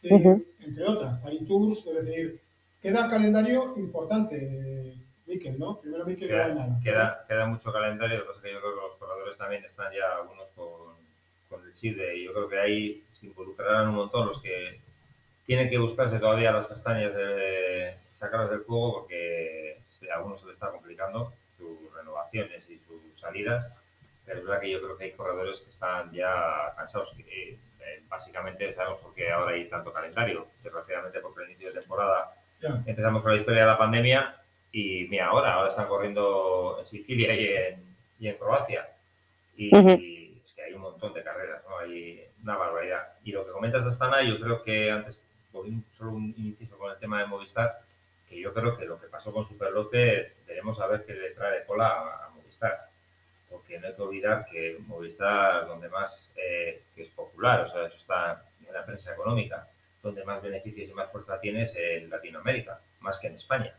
entre 0.03 0.83
otras, 0.83 1.21
Paris 1.21 1.45
Tours, 1.47 1.85
es 1.85 2.05
decir, 2.05 2.41
Queda 2.81 3.09
calendario 3.09 3.73
importante, 3.77 4.95
Miquel, 5.27 5.59
¿no? 5.59 5.79
Primero 5.79 6.05
Miquel 6.05 6.27
queda, 6.27 6.79
queda, 6.83 7.25
queda, 7.27 7.45
mucho 7.45 7.71
calendario, 7.71 8.25
lo 8.25 8.41
que 8.41 8.51
yo 8.51 8.59
creo 8.59 8.73
que 8.73 8.81
los 8.81 8.95
corredores 8.95 9.37
también 9.37 9.63
están 9.63 9.93
ya 9.93 10.17
algunos 10.17 10.49
con 11.47 11.63
el 11.65 11.73
chip 11.73 11.97
de, 11.97 12.23
yo 12.23 12.33
creo 12.33 12.47
que 12.47 12.59
ahí 12.59 13.03
se 13.19 13.27
involucrarán 13.27 13.89
un 13.89 13.95
montón 13.95 14.27
los 14.27 14.41
que 14.41 14.79
tienen 15.45 15.69
que 15.69 15.77
buscarse 15.77 16.17
todavía 16.17 16.51
las 16.51 16.67
castañas 16.67 17.13
de 17.13 17.95
sacarlas 18.13 18.51
del 18.51 18.61
fuego 18.61 19.01
porque 19.01 19.81
a 20.09 20.17
algunos 20.17 20.39
se 20.39 20.47
les 20.47 20.53
está 20.53 20.71
complicando 20.71 21.33
sus 21.57 21.93
renovaciones 21.93 22.69
y 22.69 22.79
sus 22.79 23.19
salidas. 23.19 23.81
Pero 24.25 24.39
es 24.39 24.45
verdad 24.45 24.61
que 24.61 24.71
yo 24.71 24.81
creo 24.81 24.97
que 24.97 25.03
hay 25.05 25.11
corredores 25.11 25.59
que 25.61 25.69
están 25.69 26.11
ya 26.11 26.73
cansados. 26.77 27.13
Que, 27.15 27.53
eh, 27.53 28.03
básicamente 28.07 28.71
sabemos 28.73 28.99
por 28.99 29.13
qué 29.13 29.31
ahora 29.31 29.53
hay 29.53 29.67
tanto 29.67 29.91
calendario. 29.91 30.47
Desgraciadamente 30.63 31.19
porque 31.19 31.43
el 31.43 31.49
inicio 31.51 31.73
de 31.73 31.79
temporada 31.79 32.33
empezamos 32.85 33.21
con 33.21 33.31
la 33.31 33.37
historia 33.37 33.61
de 33.61 33.67
la 33.67 33.77
pandemia 33.77 34.35
y 34.71 35.07
mira 35.09 35.27
ahora, 35.27 35.53
ahora 35.53 35.69
están 35.69 35.87
corriendo 35.87 36.77
en 36.79 36.85
Sicilia 36.87 37.33
y 37.33 37.45
en, 37.45 37.95
y 38.19 38.27
en 38.27 38.37
Croacia. 38.37 38.87
Y, 39.57 39.67
es 40.45 40.53
que 40.53 40.63
hay 40.63 40.73
un 40.73 40.81
montón 40.81 41.13
de 41.13 41.23
carreras, 41.23 41.61
¿no? 41.67 41.77
Hay 41.79 42.23
una 42.43 42.55
barbaridad. 42.55 43.13
Y 43.23 43.31
lo 43.31 43.45
que 43.45 43.51
comentas 43.51 43.83
de 43.83 43.89
Astana, 43.89 44.21
yo 44.21 44.39
creo 44.39 44.63
que 44.63 44.91
antes, 44.91 45.23
solo 45.51 46.11
un 46.11 46.33
inicio 46.37 46.77
con 46.77 46.91
el 46.91 46.97
tema 46.97 47.19
de 47.19 47.27
Movistar, 47.27 47.81
que 48.29 48.39
yo 48.39 48.53
creo 48.53 48.77
que 48.77 48.85
lo 48.85 48.99
que 48.99 49.07
pasó 49.07 49.33
con 49.33 49.45
Superlote, 49.45 50.33
veremos 50.47 50.79
a 50.79 50.87
ver 50.87 51.05
qué 51.05 51.13
le 51.13 51.31
trae 51.31 51.65
cola 51.65 51.87
a, 51.89 52.29
Movistar. 52.35 52.89
Porque 53.49 53.77
no 53.79 53.87
hay 53.87 53.95
que 53.95 54.01
olvidar 54.01 54.45
que 54.49 54.77
Movistar, 54.87 55.67
donde 55.67 55.89
más 55.89 56.31
eh, 56.37 56.83
que 56.95 57.03
es 57.03 57.09
popular, 57.09 57.61
o 57.61 57.71
sea, 57.71 57.87
eso 57.87 57.97
está 57.97 58.41
en 58.65 58.73
la 58.73 58.85
prensa 58.85 59.13
económica, 59.13 59.67
donde 60.01 60.23
más 60.23 60.41
beneficios 60.41 60.89
y 60.89 60.93
más 60.93 61.11
fuerza 61.11 61.39
tienes 61.39 61.73
en 61.75 62.09
Latinoamérica, 62.09 62.79
más 63.01 63.19
que 63.19 63.27
en 63.27 63.35
España. 63.35 63.73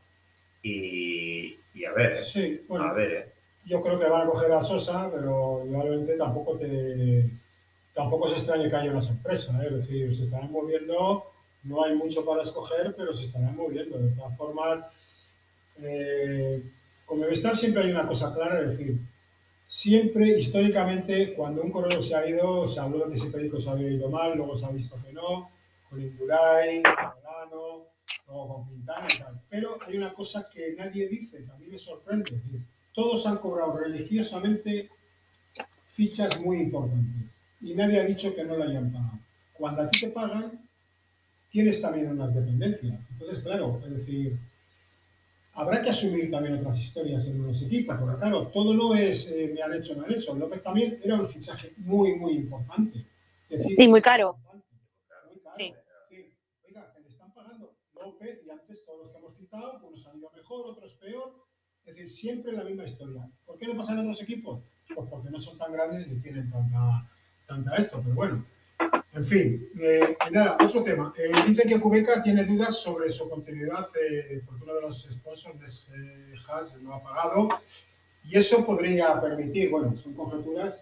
Y, 0.63 1.57
a 1.85 1.93
ver, 1.93 2.13
¿eh? 2.13 2.23
sí, 2.23 2.65
bueno, 2.69 2.85
a 2.87 2.93
ver, 2.93 3.13
¿eh? 3.13 3.33
yo 3.65 3.81
creo 3.81 3.99
que 3.99 4.07
van 4.07 4.23
a 4.23 4.31
coger 4.31 4.53
a 4.53 4.63
Sosa, 4.63 5.11
pero 5.13 5.65
igualmente 5.67 6.17
tampoco 6.17 6.57
te 6.57 7.29
tampoco 7.93 8.27
se 8.27 8.37
extraña 8.37 8.71
que 8.71 8.77
haya 8.77 8.91
una 8.91 9.01
sorpresa, 9.01 9.53
¿eh? 9.63 9.67
es 9.67 9.77
decir, 9.77 10.15
se 10.15 10.23
estarán 10.23 10.51
moviendo 10.51 11.33
no 11.65 11.85
hay 11.85 11.95
mucho 11.95 12.25
para 12.25 12.43
escoger, 12.43 12.95
pero 12.97 13.15
se 13.15 13.25
estarán 13.25 13.57
moviendo. 13.57 13.99
De 13.99 14.15
todas 14.15 14.37
formas, 14.37 14.85
eh, 15.81 16.63
con 17.07 17.21
Movistar 17.21 17.57
siempre 17.57 17.83
hay 17.83 17.91
una 17.91 18.07
cosa 18.07 18.35
clara, 18.35 18.61
es 18.61 18.77
decir, 18.79 18.99
siempre, 19.67 20.39
históricamente, 20.39 21.35
cuando 21.35 21.63
un 21.63 21.71
corredor 21.71 22.03
se 22.03 22.15
ha 22.15 22.27
ido, 22.29 22.67
se 22.69 22.81
habló 22.81 23.01
de 23.01 23.11
que 23.11 23.15
ese 23.19 23.31
perico 23.31 23.61
se 23.61 23.71
había 23.71 23.91
ido 23.91 24.11
mal, 24.11 24.37
luego 24.37 24.57
se 24.57 24.67
ha 24.67 24.71
visto 24.71 24.99
que 25.05 25.13
no, 25.13 25.51
Solano, 26.83 27.87
luego 28.27 28.49
con 28.49 28.69
Quintana 28.69 29.07
y 29.15 29.19
tal. 29.19 29.43
Pero 29.49 29.79
hay 29.87 29.97
una 29.97 30.13
cosa 30.13 30.49
que 30.53 30.75
nadie 30.77 31.09
dice, 31.09 31.45
que 31.45 31.51
a 31.51 31.57
mí 31.57 31.67
me 31.67 31.79
sorprende, 31.79 32.35
es 32.35 32.45
decir, 32.45 32.67
todos 32.95 33.27
han 33.27 33.39
cobrado 33.39 33.77
religiosamente 33.77 34.89
fichas 35.87 36.41
muy 36.41 36.59
importantes 36.59 37.39
y 37.61 37.75
nadie 37.75 38.01
ha 38.01 38.05
dicho 38.05 38.35
que 38.35 38.45
no 38.45 38.57
lo 38.57 38.65
hayan 38.65 38.91
pagado. 38.93 39.19
Cuando 39.53 39.83
a 39.83 39.91
ti 39.91 40.01
te 40.01 40.09
pagan, 40.09 40.61
tienes 41.51 41.81
también 41.81 42.09
unas 42.09 42.35
dependencias. 42.35 42.99
Entonces, 43.11 43.41
claro, 43.41 43.81
es 43.85 43.91
decir, 43.91 44.39
habrá 45.55 45.83
que 45.83 45.91
asumir 45.91 46.31
también 46.31 46.55
otras 46.55 46.79
historias 46.79 47.27
en 47.27 47.43
los 47.43 47.63
equipos, 47.63 47.97
porque 47.99 48.19
claro, 48.19 48.49
todo 48.49 48.75
lo 48.75 48.95
es 48.95 49.29
eh, 49.29 49.53
me 49.55 49.63
han 49.63 49.75
hecho, 49.75 49.95
me 49.97 50.07
han 50.07 50.13
hecho. 50.13 50.35
López 50.35 50.63
también 50.63 50.99
era 51.05 51.15
un 51.15 51.27
fichaje 51.27 51.73
muy, 51.77 52.17
muy 52.17 52.33
importante. 52.33 53.05
sí, 53.49 53.89
muy 53.89 54.03
caro. 54.03 54.37
Muy 54.45 55.41
caro. 55.41 55.57
Sí. 55.57 55.75
oiga, 56.67 56.93
que 56.93 57.01
le 57.01 57.09
están 57.09 57.33
pagando 57.33 57.75
López 58.05 58.41
y 58.45 58.51
antes 58.51 58.85
todos 58.85 58.99
los 59.01 59.09
que 59.11 59.19
hemos 59.19 59.37
citado, 59.37 59.81
unos 59.83 60.07
han 60.07 60.19
ido 60.19 60.31
mejor, 60.35 60.67
otros 60.67 60.95
peor. 60.95 61.35
Es 61.85 61.97
decir, 61.97 62.11
siempre 62.11 62.53
la 62.53 62.65
misma 62.65 62.85
historia. 62.85 63.29
¿Por 63.45 63.59
qué 63.59 63.67
no 63.67 63.77
pasan 63.77 63.99
otros 63.99 64.23
equipos? 64.23 64.63
Pues 64.95 65.09
porque 65.11 65.31
no 65.31 65.41
son 65.41 65.59
tan 65.59 65.73
grandes 65.73 66.07
ni 66.07 66.21
tienen 66.21 66.51
tanta, 66.51 67.09
tanta 67.47 67.75
esto. 67.77 68.01
Pero 68.03 68.15
bueno, 68.15 68.45
en 69.13 69.25
fin, 69.25 69.69
eh, 69.81 70.17
nada, 70.31 70.57
otro 70.65 70.83
tema. 70.83 71.13
Eh, 71.19 71.33
dice 71.47 71.67
que 71.67 71.81
Cubeca 71.81 72.23
tiene 72.23 72.45
dudas 72.45 72.77
sobre 72.77 73.11
su 73.11 73.29
continuidad 73.29 73.87
eh, 74.01 74.43
porque 74.47 74.65
uno 74.65 74.75
de 74.75 74.81
los 74.83 75.03
sponsors, 75.11 75.91
eh, 75.95 76.35
Haas, 76.49 76.77
lo 76.77 76.95
ha 76.95 77.03
pagado. 77.03 77.49
Y 78.25 78.39
eso 78.39 78.65
podría 78.65 79.21
permitir, 79.21 79.71
bueno, 79.71 79.97
son 79.97 80.15
conjeturas, 80.15 80.81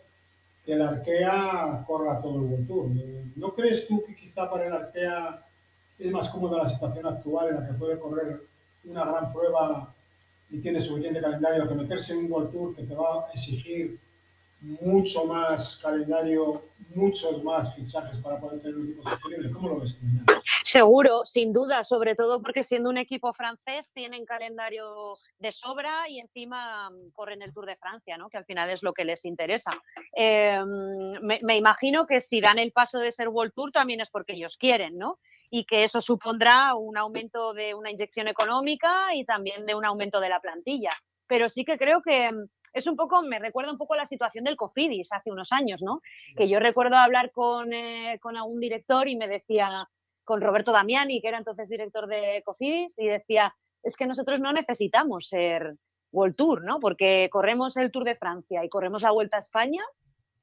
que 0.64 0.74
el 0.74 0.83
Arkea 0.83 1.83
corra 1.87 2.20
todo 2.20 2.37
el 2.40 2.50
World 2.50 2.66
Tour. 2.68 2.90
¿No 3.37 3.54
crees 3.54 3.88
tú 3.88 4.04
que 4.04 4.14
quizá 4.14 4.50
para 4.50 4.66
el 4.66 4.72
Arkea 4.74 5.46
es 6.00 6.10
más 6.10 6.30
cómoda 6.30 6.58
la 6.58 6.68
situación 6.68 7.06
actual 7.06 7.48
en 7.48 7.54
la 7.56 7.66
que 7.66 7.74
puede 7.74 7.98
correr 7.98 8.40
una 8.84 9.04
gran 9.04 9.32
prueba 9.32 9.94
y 10.48 10.58
tiene 10.58 10.80
suficiente 10.80 11.20
calendario 11.20 11.68
que 11.68 11.74
meterse 11.74 12.14
en 12.14 12.20
un 12.20 12.32
World 12.32 12.50
Tour 12.50 12.74
que 12.74 12.84
te 12.84 12.94
va 12.94 13.26
a 13.26 13.32
exigir 13.32 13.98
mucho 14.60 15.24
más 15.24 15.76
calendario, 15.76 16.62
muchos 16.94 17.42
más 17.42 17.74
fichajes 17.74 18.18
para 18.18 18.38
poder 18.38 18.60
tener 18.60 18.76
un 18.76 18.84
equipo 18.88 19.08
sostenible. 19.08 19.50
¿Cómo 19.50 19.68
lo 19.70 19.80
ves 19.80 19.98
Seguro, 20.64 21.24
sin 21.24 21.52
duda, 21.52 21.84
sobre 21.84 22.14
todo 22.14 22.42
porque 22.42 22.64
siendo 22.64 22.90
un 22.90 22.98
equipo 22.98 23.32
francés 23.32 23.90
tienen 23.94 24.24
calendario 24.24 25.14
de 25.38 25.52
sobra 25.52 26.08
y 26.08 26.20
encima 26.20 26.90
mm, 26.90 27.10
corren 27.12 27.42
el 27.42 27.52
Tour 27.54 27.66
de 27.66 27.76
Francia, 27.76 28.18
¿no? 28.18 28.28
que 28.28 28.36
al 28.36 28.44
final 28.44 28.68
es 28.70 28.82
lo 28.82 28.92
que 28.92 29.04
les 29.04 29.24
interesa. 29.24 29.70
Em, 30.12 31.12
me, 31.22 31.56
imagino 31.56 32.06
que 32.06 32.20
si 32.20 32.40
dan 32.40 32.58
el 32.58 32.72
paso 32.72 32.98
de 32.98 33.12
ser 33.12 33.28
World 33.28 33.52
Tour 33.54 33.72
también 33.72 34.00
es 34.00 34.10
porque 34.10 34.34
ellos 34.34 34.56
quieren, 34.56 34.98
¿no? 34.98 35.18
Y 35.50 35.64
que 35.64 35.84
eso 35.84 36.00
supondrá 36.00 36.74
un 36.74 36.96
aumento 36.96 37.54
de 37.54 37.74
una 37.74 37.90
inyección 37.90 38.28
económica 38.28 39.14
y 39.14 39.24
también 39.24 39.66
de 39.66 39.74
un 39.74 39.84
aumento 39.84 40.20
de 40.20 40.28
la 40.28 40.40
plantilla. 40.40 40.92
Pero 41.26 41.48
sí 41.48 41.64
que 41.64 41.78
creo 41.78 42.02
que 42.02 42.30
mm, 42.30 42.48
es 42.72 42.87
un 42.87 42.96
poco, 42.96 43.22
me 43.22 43.38
recuerda 43.38 43.72
un 43.72 43.78
poco 43.78 43.94
a 43.94 43.98
la 43.98 44.06
situación 44.06 44.44
del 44.44 44.56
Cofidis 44.56 45.12
hace 45.12 45.30
unos 45.30 45.52
años, 45.52 45.83
¿no? 45.83 46.00
Que 46.37 46.48
yo 46.48 46.61
recuerdo 46.61 46.96
hablar 46.96 47.30
con, 47.33 47.72
eh, 47.72 48.18
con 48.20 48.37
algún 48.37 48.61
director 48.61 49.09
y 49.09 49.16
me 49.16 49.28
decía, 49.28 49.88
con 50.24 50.40
Roberto 50.40 50.72
Damiani, 50.72 51.20
que 51.20 51.28
era 51.28 51.38
entonces 51.38 51.68
director 51.68 52.06
de 52.06 52.42
Cofidis, 52.44 52.98
y 52.98 53.06
decía, 53.06 53.54
es 53.83 53.96
que 53.96 54.06
nosotros 54.06 54.40
no 54.40 54.52
necesitamos 54.52 55.28
ser 55.28 55.74
World 56.12 56.37
Tour, 56.37 56.64
¿no? 56.64 56.80
Porque 56.80 57.28
corremos 57.30 57.76
el 57.76 57.90
Tour 57.90 58.04
de 58.04 58.16
Francia 58.16 58.64
y 58.64 58.68
corremos 58.68 59.02
la 59.02 59.11
Vuelta 59.11 59.37
a 59.37 59.40
España, 59.40 59.83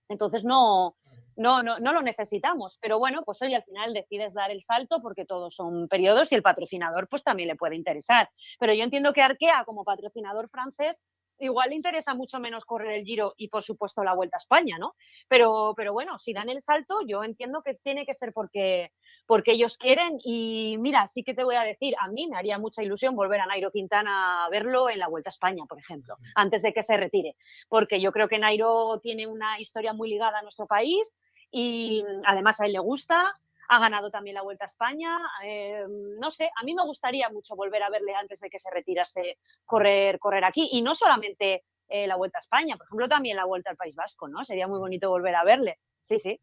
entonces 0.10 0.44
no, 0.44 0.96
no, 1.38 1.64
no, 1.64 1.80
no 1.80 1.94
lo 1.94 2.02
necesitamos. 2.02 2.78
Pero 2.82 3.00
bueno, 3.00 3.24
pues 3.24 3.42
hoy 3.42 3.54
al 3.54 3.64
final 3.64 3.94
decides 3.94 4.34
dar 4.34 4.52
el 4.52 4.62
salto 4.62 5.02
porque 5.02 5.26
todos 5.26 5.56
son 5.56 5.88
periodos 5.88 6.32
y 6.32 6.36
el 6.36 6.42
patrocinador 6.42 7.08
pues 7.08 7.24
también 7.24 7.48
le 7.48 7.56
puede 7.56 7.76
interesar. 7.76 8.30
Pero 8.60 8.74
yo 8.74 8.84
entiendo 8.84 9.14
que 9.14 9.22
Arkea 9.22 9.64
como 9.66 9.84
patrocinador 9.84 10.50
francés 10.50 11.04
igual 11.40 11.70
le 11.70 11.76
interesa 11.76 12.14
mucho 12.14 12.40
menos 12.40 12.66
correr 12.66 12.92
el 12.92 13.06
Giro 13.06 13.34
y 13.38 13.50
por 13.50 13.64
supuesto 13.64 14.04
la 14.04 14.16
Vuelta 14.16 14.38
a 14.38 14.44
España, 14.44 14.78
¿no? 14.80 14.96
Pero, 15.28 15.74
pero 15.76 15.94
bueno, 15.94 16.20
si 16.20 16.34
dan 16.34 16.50
el 16.50 16.62
salto, 16.62 17.00
yo 17.08 17.24
entiendo 17.24 17.62
que 17.64 17.76
tiene 17.76 18.06
que 18.06 18.14
ser 18.14 18.34
porque, 18.34 18.92
porque 19.26 19.54
ellos 19.54 19.78
quieren 19.78 20.20
y 20.24 20.78
mira, 20.80 21.08
sí 21.08 21.24
que 21.24 21.34
te 21.34 21.44
voy 21.44 21.56
a 21.56 21.64
decir, 21.64 21.96
a 22.00 22.08
mí 22.08 22.28
me 22.28 22.38
haría 22.38 22.58
mucha 22.58 22.84
ilusión 22.84 23.16
volver 23.16 23.40
a 23.42 23.46
Nairo 23.46 23.72
Quintana 23.72 24.46
a 24.46 24.50
verlo 24.50 24.90
en 24.90 25.00
la 25.00 25.08
Vuelta 25.08 25.30
a 25.30 25.32
España, 25.32 25.64
por 25.68 25.80
ejemplo, 25.80 26.18
antes 26.36 26.62
de 26.62 26.74
que 26.74 26.84
se 26.84 26.98
retire, 26.98 27.36
porque 27.70 28.02
yo 28.02 28.12
creo 28.12 28.28
que 28.28 28.40
Nairo 28.40 29.00
tiene 29.02 29.28
una 29.28 29.60
historia 29.60 29.94
muy 29.94 30.10
ligada 30.10 30.40
a 30.40 30.42
nuestro 30.42 30.68
país 30.68 31.16
y 31.52 32.04
además 32.26 32.60
a 32.60 32.66
él 32.66 32.74
le 32.74 32.80
gusta, 32.80 33.32
ha 33.70 33.80
ganado 33.80 34.10
también 34.10 34.36
la 34.36 34.42
Vuelta 34.42 34.66
a 34.66 34.68
España. 34.68 35.18
Eh, 35.44 35.86
no 36.20 36.32
sé, 36.32 36.50
a 36.56 36.64
mí 36.64 36.74
me 36.74 36.84
gustaría 36.84 37.30
mucho 37.30 37.56
volver 37.56 37.84
a 37.84 37.90
verle 37.90 38.16
antes 38.16 38.40
de 38.40 38.50
que 38.50 38.60
se 38.60 38.72
retirase 38.72 39.38
correr, 39.66 40.20
correr 40.20 40.46
aquí. 40.46 40.70
Y 40.72 40.82
no 40.82 40.96
solamente 40.96 41.64
eh, 41.88 42.08
la 42.08 42.16
Vuelta 42.16 42.38
a 42.38 42.42
España, 42.42 42.78
por 42.78 42.86
ejemplo, 42.86 43.08
también 43.08 43.36
la 43.36 43.46
Vuelta 43.46 43.70
al 43.70 43.78
País 43.78 43.96
Vasco, 43.96 44.28
¿no? 44.28 44.44
Sería 44.44 44.68
muy 44.68 44.80
bonito 44.80 45.10
volver 45.10 45.36
a 45.36 45.44
verle. 45.44 45.80
Sí, 46.02 46.20
sí. 46.20 46.40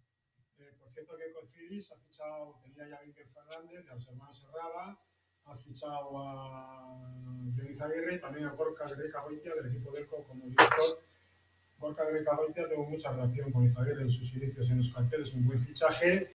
Eh, 0.58 0.72
por 0.78 0.90
cierto, 0.90 1.16
que 1.16 1.32
Cocidis 1.32 1.92
ha 1.92 1.98
fichado, 1.98 2.60
tenía 2.62 2.88
ya 2.88 3.00
Víctor 3.00 3.26
Fernández, 3.26 3.88
a 3.90 3.94
los 3.94 4.08
hermanos 4.08 4.38
Serraba, 4.38 5.00
ha 5.46 5.56
fichado 5.56 6.10
a 6.18 7.12
Denis 7.54 7.80
Aguirre 7.80 8.18
también 8.18 8.46
a 8.46 8.52
Gorka 8.52 8.86
Greca 8.86 9.22
Goitia 9.22 9.54
del 9.54 9.66
equipo 9.66 9.96
ECO 9.96 10.24
como 10.24 10.46
director. 10.46 11.02
Gorka 11.78 12.04
Greca 12.04 12.34
Goitia 12.36 12.68
tengo 12.68 12.84
mucha 12.84 13.12
relación 13.12 13.52
con 13.52 13.64
Izaguirre 13.64 14.02
en 14.02 14.10
sus 14.10 14.32
inicios 14.34 14.70
en 14.70 14.78
los 14.78 14.90
carteles, 14.90 15.34
un 15.34 15.46
buen 15.46 15.58
fichaje 15.58 16.33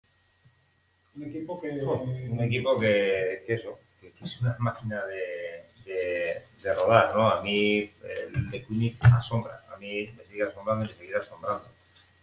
un 1.20 1.30
equipo 1.30 1.60
que... 1.60 1.70
un 1.70 2.40
equipo 2.42 2.80
que, 2.80 3.44
eso, 3.48 3.80
que, 4.00 4.14
es 4.22 4.42
una 4.42 4.56
máquina 4.60 5.06
de, 5.06 5.66
de, 5.86 6.74
rodar, 6.74 7.16
¿no? 7.16 7.30
A 7.30 7.42
mí 7.42 7.92
el 8.04 8.50
de 8.50 8.66
Queenie 8.66 8.96
asombra, 9.02 9.62
a 9.72 9.78
mí 9.78 10.08
me 10.18 10.24
sigue 10.26 10.44
asombrando 10.44 10.86
y 10.86 10.88
me 10.88 10.94
seguirá 10.94 11.20
asombrando. 11.20 11.66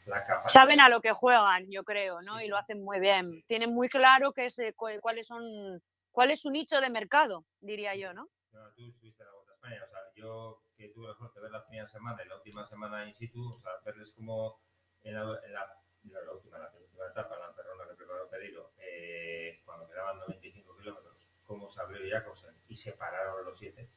La 0.07 0.49
Saben 0.49 0.79
a 0.81 0.89
lo 0.89 1.01
que 1.01 1.11
juegan, 1.11 1.69
yo 1.69 1.83
creo, 1.83 2.23
¿no? 2.23 2.41
Y 2.41 2.47
lo 2.47 2.57
hacen 2.57 2.81
muy 2.85 3.01
bien. 3.01 3.43
Tienen 3.49 3.75
muy 3.75 3.89
claro 3.89 4.33
que 4.33 4.47
es, 4.47 4.57
cuáles 5.01 5.27
son, 5.27 5.83
cuál 6.13 6.31
es 6.31 6.41
su 6.41 6.51
nicho 6.51 6.81
de 6.81 6.91
mercado, 6.91 7.45
diría 7.61 7.97
yo, 7.97 8.15
¿no? 8.15 8.29
no 8.53 8.71
tú 8.77 8.87
estuviste 8.87 9.23
en 9.23 9.29
la 9.29 9.35
Vuelta 9.35 9.53
a 9.53 9.55
España, 9.57 9.85
o 9.85 9.91
sea, 9.91 9.99
yo 10.15 10.63
que 10.77 10.89
tuve 10.91 11.09
la 11.09 11.15
suerte 11.15 11.41
de 11.41 11.43
ver 11.45 11.53
la 11.53 11.67
primera 11.67 11.89
semana 11.89 12.23
y 12.25 12.29
la 12.29 12.37
última 12.37 12.67
semana 12.67 13.07
in 13.07 13.15
situ, 13.15 13.55
o 13.55 13.61
sea, 13.61 13.73
verles 13.85 14.13
como 14.13 14.61
en 15.03 15.15
la, 15.15 15.23
en 15.45 15.53
la, 15.53 15.67
la 16.13 16.33
última, 16.33 16.59
la 16.59 16.71
última 16.81 17.07
etapa, 17.07 17.37
la 17.39 17.55
perrona 17.55 17.85
que 17.89 17.95
preparó 17.95 18.29
Pereiro, 18.29 18.71
eh, 18.79 19.61
cuando 19.65 19.89
quedaban 19.89 20.19
95 20.21 20.77
kilómetros, 20.79 21.15
cómo 21.47 21.71
se 21.71 21.81
abrió 21.81 22.01
Jacobsen 22.11 22.55
y 22.69 22.77
se 22.77 22.93
pararon 22.93 23.45
los 23.45 23.59
siete. 23.59 23.89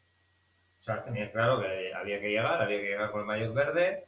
O 0.80 0.82
sea, 0.82 1.04
tenía 1.04 1.32
claro 1.32 1.62
que 1.62 1.94
había 1.94 2.20
que 2.20 2.30
llegar, 2.30 2.62
había 2.62 2.80
que 2.80 2.88
llegar 2.88 3.12
con 3.12 3.22
el 3.22 3.28
mayor 3.28 3.54
verde 3.54 4.06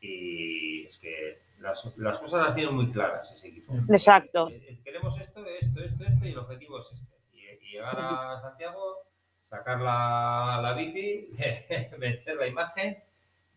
y 0.00 0.86
es 0.86 0.98
que 0.98 1.42
las, 1.58 1.96
las 1.96 2.18
cosas 2.18 2.46
las 2.46 2.54
tienen 2.54 2.74
muy 2.74 2.90
claras 2.92 3.32
ese 3.32 3.48
equipo. 3.48 3.74
Exacto. 3.88 4.48
Eh, 4.50 4.64
eh, 4.68 4.80
Queremos 4.84 5.18
esto, 5.20 5.44
esto, 5.46 5.80
esto, 5.80 6.04
esto 6.04 6.24
y 6.26 6.30
el 6.32 6.38
objetivo 6.38 6.78
es 6.80 6.92
este. 6.92 7.16
Y, 7.32 7.40
y 7.66 7.72
llegar 7.72 7.96
a 7.98 8.38
Santiago, 8.40 9.04
sacar 9.44 9.80
la, 9.80 10.60
la 10.62 10.72
bici, 10.74 11.30
meter 11.98 12.36
la 12.36 12.46
imagen. 12.46 13.02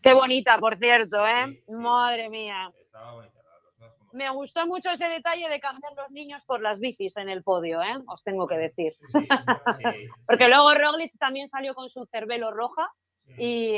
Qué 0.02 0.14
bonita, 0.14 0.58
por 0.60 0.78
cierto, 0.78 1.26
¿eh? 1.26 1.46
Sí, 1.48 1.64
sí. 1.66 1.72
Madre 1.74 2.30
mía. 2.30 2.72
Estaba 2.80 3.14
bonita. 3.14 3.37
Me 4.14 4.30
gustó 4.32 4.66
mucho 4.68 4.90
ese 4.92 5.08
detalle 5.10 5.50
de 5.50 5.60
cambiar 5.60 5.94
los 5.96 6.10
niños 6.12 6.44
por 6.46 6.62
las 6.62 6.80
bicis 6.80 7.18
en 7.18 7.30
el 7.30 7.44
podio, 7.44 7.82
¿eh? 7.82 7.96
Os 8.08 8.24
tengo 8.24 8.48
que 8.48 8.58
decir. 8.58 8.94
Sí, 8.94 9.24
sí, 9.24 9.28
Porque 10.28 10.48
luego 10.48 10.74
Roglic 10.74 11.18
también 11.20 11.48
salió 11.48 11.74
con 11.76 11.90
su 11.90 12.06
cervelo 12.06 12.52
roja 12.52 12.90
sí. 13.26 13.34
y, 13.38 13.78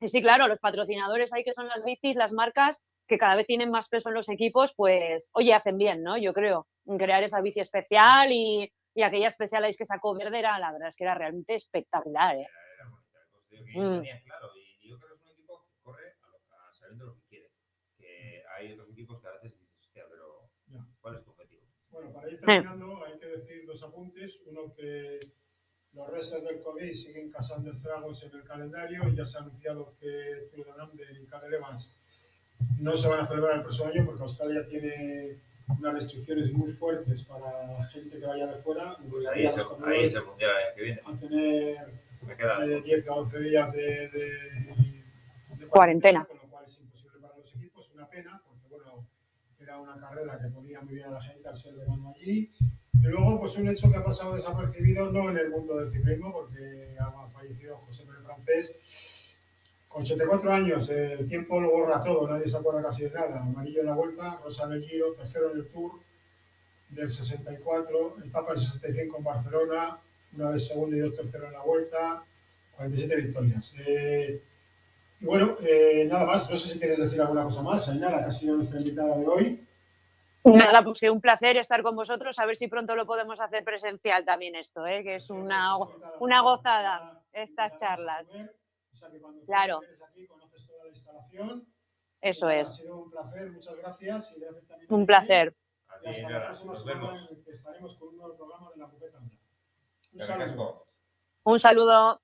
y 0.00 0.08
sí, 0.08 0.22
claro, 0.22 0.46
los 0.48 0.58
patrocinadores 0.60 1.32
ahí 1.32 1.42
que 1.44 1.52
son 1.54 1.68
las 1.68 1.84
bicis, 1.84 2.16
las 2.16 2.32
marcas 2.32 2.82
que 3.08 3.18
cada 3.18 3.34
vez 3.34 3.46
tienen 3.46 3.70
más 3.72 3.88
peso 3.88 4.08
en 4.08 4.14
los 4.14 4.28
equipos, 4.28 4.72
pues, 4.76 5.30
oye, 5.34 5.52
hacen 5.52 5.76
bien, 5.78 6.02
¿no? 6.04 6.16
Yo 6.16 6.32
creo, 6.32 6.68
en 6.86 6.96
crear 6.96 7.24
esa 7.24 7.40
bici 7.40 7.58
especial 7.58 8.30
y, 8.30 8.70
y 8.94 9.02
aquella 9.02 9.26
especial 9.28 9.64
que 9.76 9.84
sacó 9.84 10.14
Verde 10.14 10.38
era, 10.38 10.56
la 10.60 10.70
verdad 10.70 10.88
es 10.90 10.96
que 10.96 11.02
era 11.04 11.14
realmente 11.16 11.56
espectacular, 11.56 12.36
¿eh? 12.36 12.46
Era, 12.48 12.74
era 12.76 12.88
bonita. 12.88 13.18
Pues 13.32 13.48
digo 13.50 13.64
que 13.64 13.70
ellos 13.72 13.84
Mm. 13.84 13.96
tenían 13.96 14.22
claro. 14.22 14.50
Y 14.56 14.88
yo 14.88 14.96
creo 15.00 15.08
que 15.10 15.14
es 15.16 15.22
un 15.26 15.32
equipo 15.32 15.66
que 15.66 15.82
corre 15.82 16.14
a 16.22 16.26
lo, 16.28 16.36
a 16.56 16.72
sabiendo 16.72 17.06
lo 17.06 17.14
que 17.16 17.22
quiere. 17.28 17.50
Que 17.98 18.42
hay 18.56 18.72
otros 18.74 18.90
equipos 18.90 19.20
que 19.20 19.26
a 19.28 19.32
veces 19.32 19.52
dices, 19.58 19.76
hostia, 19.80 20.04
pero 20.08 20.48
Ya. 20.66 20.78
¿cuál 21.00 21.16
es 21.16 21.24
tu 21.24 21.30
objetivo? 21.32 21.62
Bueno, 21.90 22.09
para 22.20 22.32
ir 22.32 22.40
terminando, 22.40 23.04
hay 23.04 23.18
que 23.18 23.26
decir 23.26 23.66
dos 23.66 23.82
apuntes. 23.82 24.42
Uno, 24.46 24.72
que 24.74 25.18
los 25.92 26.08
restos 26.08 26.44
del 26.44 26.60
COVID 26.60 26.92
siguen 26.92 27.30
causando 27.30 27.70
estragos 27.70 28.22
en 28.22 28.34
el 28.36 28.44
calendario. 28.44 29.08
Ya 29.14 29.24
se 29.24 29.38
ha 29.38 29.40
anunciado 29.40 29.94
que 29.98 30.48
Tour 30.54 30.66
de 30.66 30.72
Nam 30.76 30.96
de 30.96 31.26
Cadel 31.28 31.54
Evans 31.54 31.96
no 32.78 32.96
se 32.96 33.08
van 33.08 33.20
a 33.20 33.26
celebrar 33.26 33.56
el 33.56 33.62
próximo 33.62 33.88
año 33.88 34.04
porque 34.06 34.22
Australia 34.22 34.64
tiene 34.68 35.40
unas 35.78 35.94
restricciones 35.94 36.52
muy 36.52 36.70
fuertes 36.70 37.22
para 37.24 37.84
gente 37.86 38.18
que 38.18 38.26
vaya 38.26 38.46
de 38.46 38.56
fuera. 38.56 38.96
Pues 39.10 39.26
ahí 39.28 39.46
es, 39.46 39.54
el- 39.54 39.60
ahí 39.60 39.64
corredores 39.66 40.04
es 40.10 40.14
el 40.16 40.24
mundial 40.24 40.50
el 40.68 40.74
que 40.74 40.82
viene. 40.82 41.00
a 41.04 41.16
tener 41.16 42.00
Me 42.26 42.36
queda. 42.36 42.66
eh, 42.66 42.82
10 42.82 43.08
a 43.08 43.14
11 43.14 43.38
días 43.40 43.72
de, 43.72 44.08
de- 44.10 45.04
de 45.58 45.66
Cuarentena 45.68 46.26
lo 46.28 46.48
cual 46.50 46.64
es 46.64 46.78
imposible 46.78 47.18
para 47.20 47.36
los 47.36 47.54
equipos. 47.54 47.90
Una 47.94 48.08
pena, 48.08 48.42
porque 48.46 48.66
bueno, 48.68 49.06
era 49.58 49.78
una 49.94 50.08
carrera 50.08 50.38
que 50.38 50.48
ponía 50.48 50.80
muy 50.80 50.94
bien 50.94 51.06
a 51.06 51.12
la 51.12 51.22
gente 51.22 51.48
al 51.48 51.56
ser 51.56 51.74
verano 51.74 52.12
allí. 52.14 52.52
Y 52.94 53.06
luego, 53.06 53.40
pues 53.40 53.56
un 53.56 53.68
hecho 53.68 53.90
que 53.90 53.96
ha 53.96 54.04
pasado 54.04 54.34
desapercibido, 54.34 55.10
no 55.10 55.30
en 55.30 55.38
el 55.38 55.50
mundo 55.50 55.76
del 55.76 55.90
ciclismo, 55.90 56.32
porque 56.32 56.96
ha 56.98 57.28
fallecido 57.28 57.78
José 57.78 58.04
Manuel 58.04 58.24
Francés. 58.24 59.32
Con 59.88 60.02
84 60.02 60.52
años, 60.52 60.88
el 60.90 61.28
tiempo 61.28 61.60
lo 61.60 61.70
borra 61.70 62.02
todo, 62.02 62.28
nadie 62.28 62.46
se 62.46 62.56
acuerda 62.56 62.82
casi 62.82 63.04
de 63.04 63.10
nada. 63.10 63.40
Amarillo 63.40 63.80
en 63.80 63.86
la 63.86 63.94
vuelta, 63.94 64.38
rosa 64.44 64.64
en 64.66 64.72
el 64.72 64.84
giro, 64.84 65.14
tercero 65.14 65.50
en 65.50 65.58
el 65.58 65.68
Tour 65.68 65.92
del 66.90 67.08
64, 67.08 68.24
etapa 68.24 68.50
del 68.50 68.58
65 68.58 69.18
en 69.18 69.24
Barcelona, 69.24 69.98
una 70.36 70.50
vez 70.50 70.66
segundo 70.66 70.96
y 70.96 71.00
dos 71.00 71.16
tercero 71.16 71.46
en 71.46 71.52
la 71.54 71.62
vuelta, 71.62 72.22
47 72.76 73.16
victorias. 73.16 73.74
Eh, 73.86 74.42
y 75.20 75.24
bueno, 75.24 75.56
eh, 75.62 76.06
nada 76.08 76.24
más, 76.24 76.48
no 76.48 76.56
sé 76.56 76.72
si 76.72 76.78
quieres 76.78 76.98
decir 76.98 77.20
alguna 77.20 77.44
cosa 77.44 77.62
más, 77.62 77.88
Ainara, 77.88 78.20
que 78.20 78.26
ha 78.26 78.32
sido 78.32 78.56
nuestra 78.56 78.78
invitada 78.78 79.18
de 79.18 79.26
hoy. 79.26 79.66
Nada, 80.44 80.82
pues 80.82 81.00
que 81.00 81.10
un 81.10 81.20
placer 81.20 81.56
estar 81.58 81.82
con 81.82 81.94
vosotros, 81.94 82.38
a 82.38 82.46
ver 82.46 82.56
si 82.56 82.66
pronto 82.68 82.96
lo 82.96 83.04
podemos 83.06 83.40
hacer 83.40 83.62
presencial 83.62 84.24
también 84.24 84.54
esto, 84.54 84.86
¿eh? 84.86 85.02
que 85.02 85.16
es 85.16 85.28
una, 85.30 85.72
una 86.18 86.40
gozada 86.40 87.22
estas 87.32 87.76
charlas. 87.78 88.26
O 88.92 88.96
sea 88.96 89.10
que 89.10 89.20
cuando 89.20 89.44
Claro. 89.44 89.80
aquí 90.08 90.26
conoces 90.26 90.66
toda 90.66 90.84
la 90.84 90.88
instalación. 90.90 91.66
Eso 92.22 92.48
Ha 92.48 92.54
es, 92.56 92.74
sido 92.74 92.98
un 92.98 93.10
placer, 93.10 93.50
muchas 93.50 93.76
gracias. 93.76 94.36
Y 94.36 94.40
gracias 94.40 94.66
también 94.66 94.90
a 94.90 94.94
un 94.94 95.06
placer. 95.06 95.54
Y 96.04 96.08
hasta 96.08 96.30
la 96.30 96.44
próxima 96.44 96.74
semana 96.74 97.28
en 97.30 97.42
que 97.42 97.50
estaremos 97.50 97.96
con 97.96 98.08
un 98.08 98.16
nuevo 98.16 98.36
programa 98.36 98.70
de 98.74 98.80
la 98.80 98.86
Cupeta. 98.88 99.18
Un 100.12 100.20
saludo. 100.20 100.86
Un 101.44 101.60
saludo. 101.60 102.20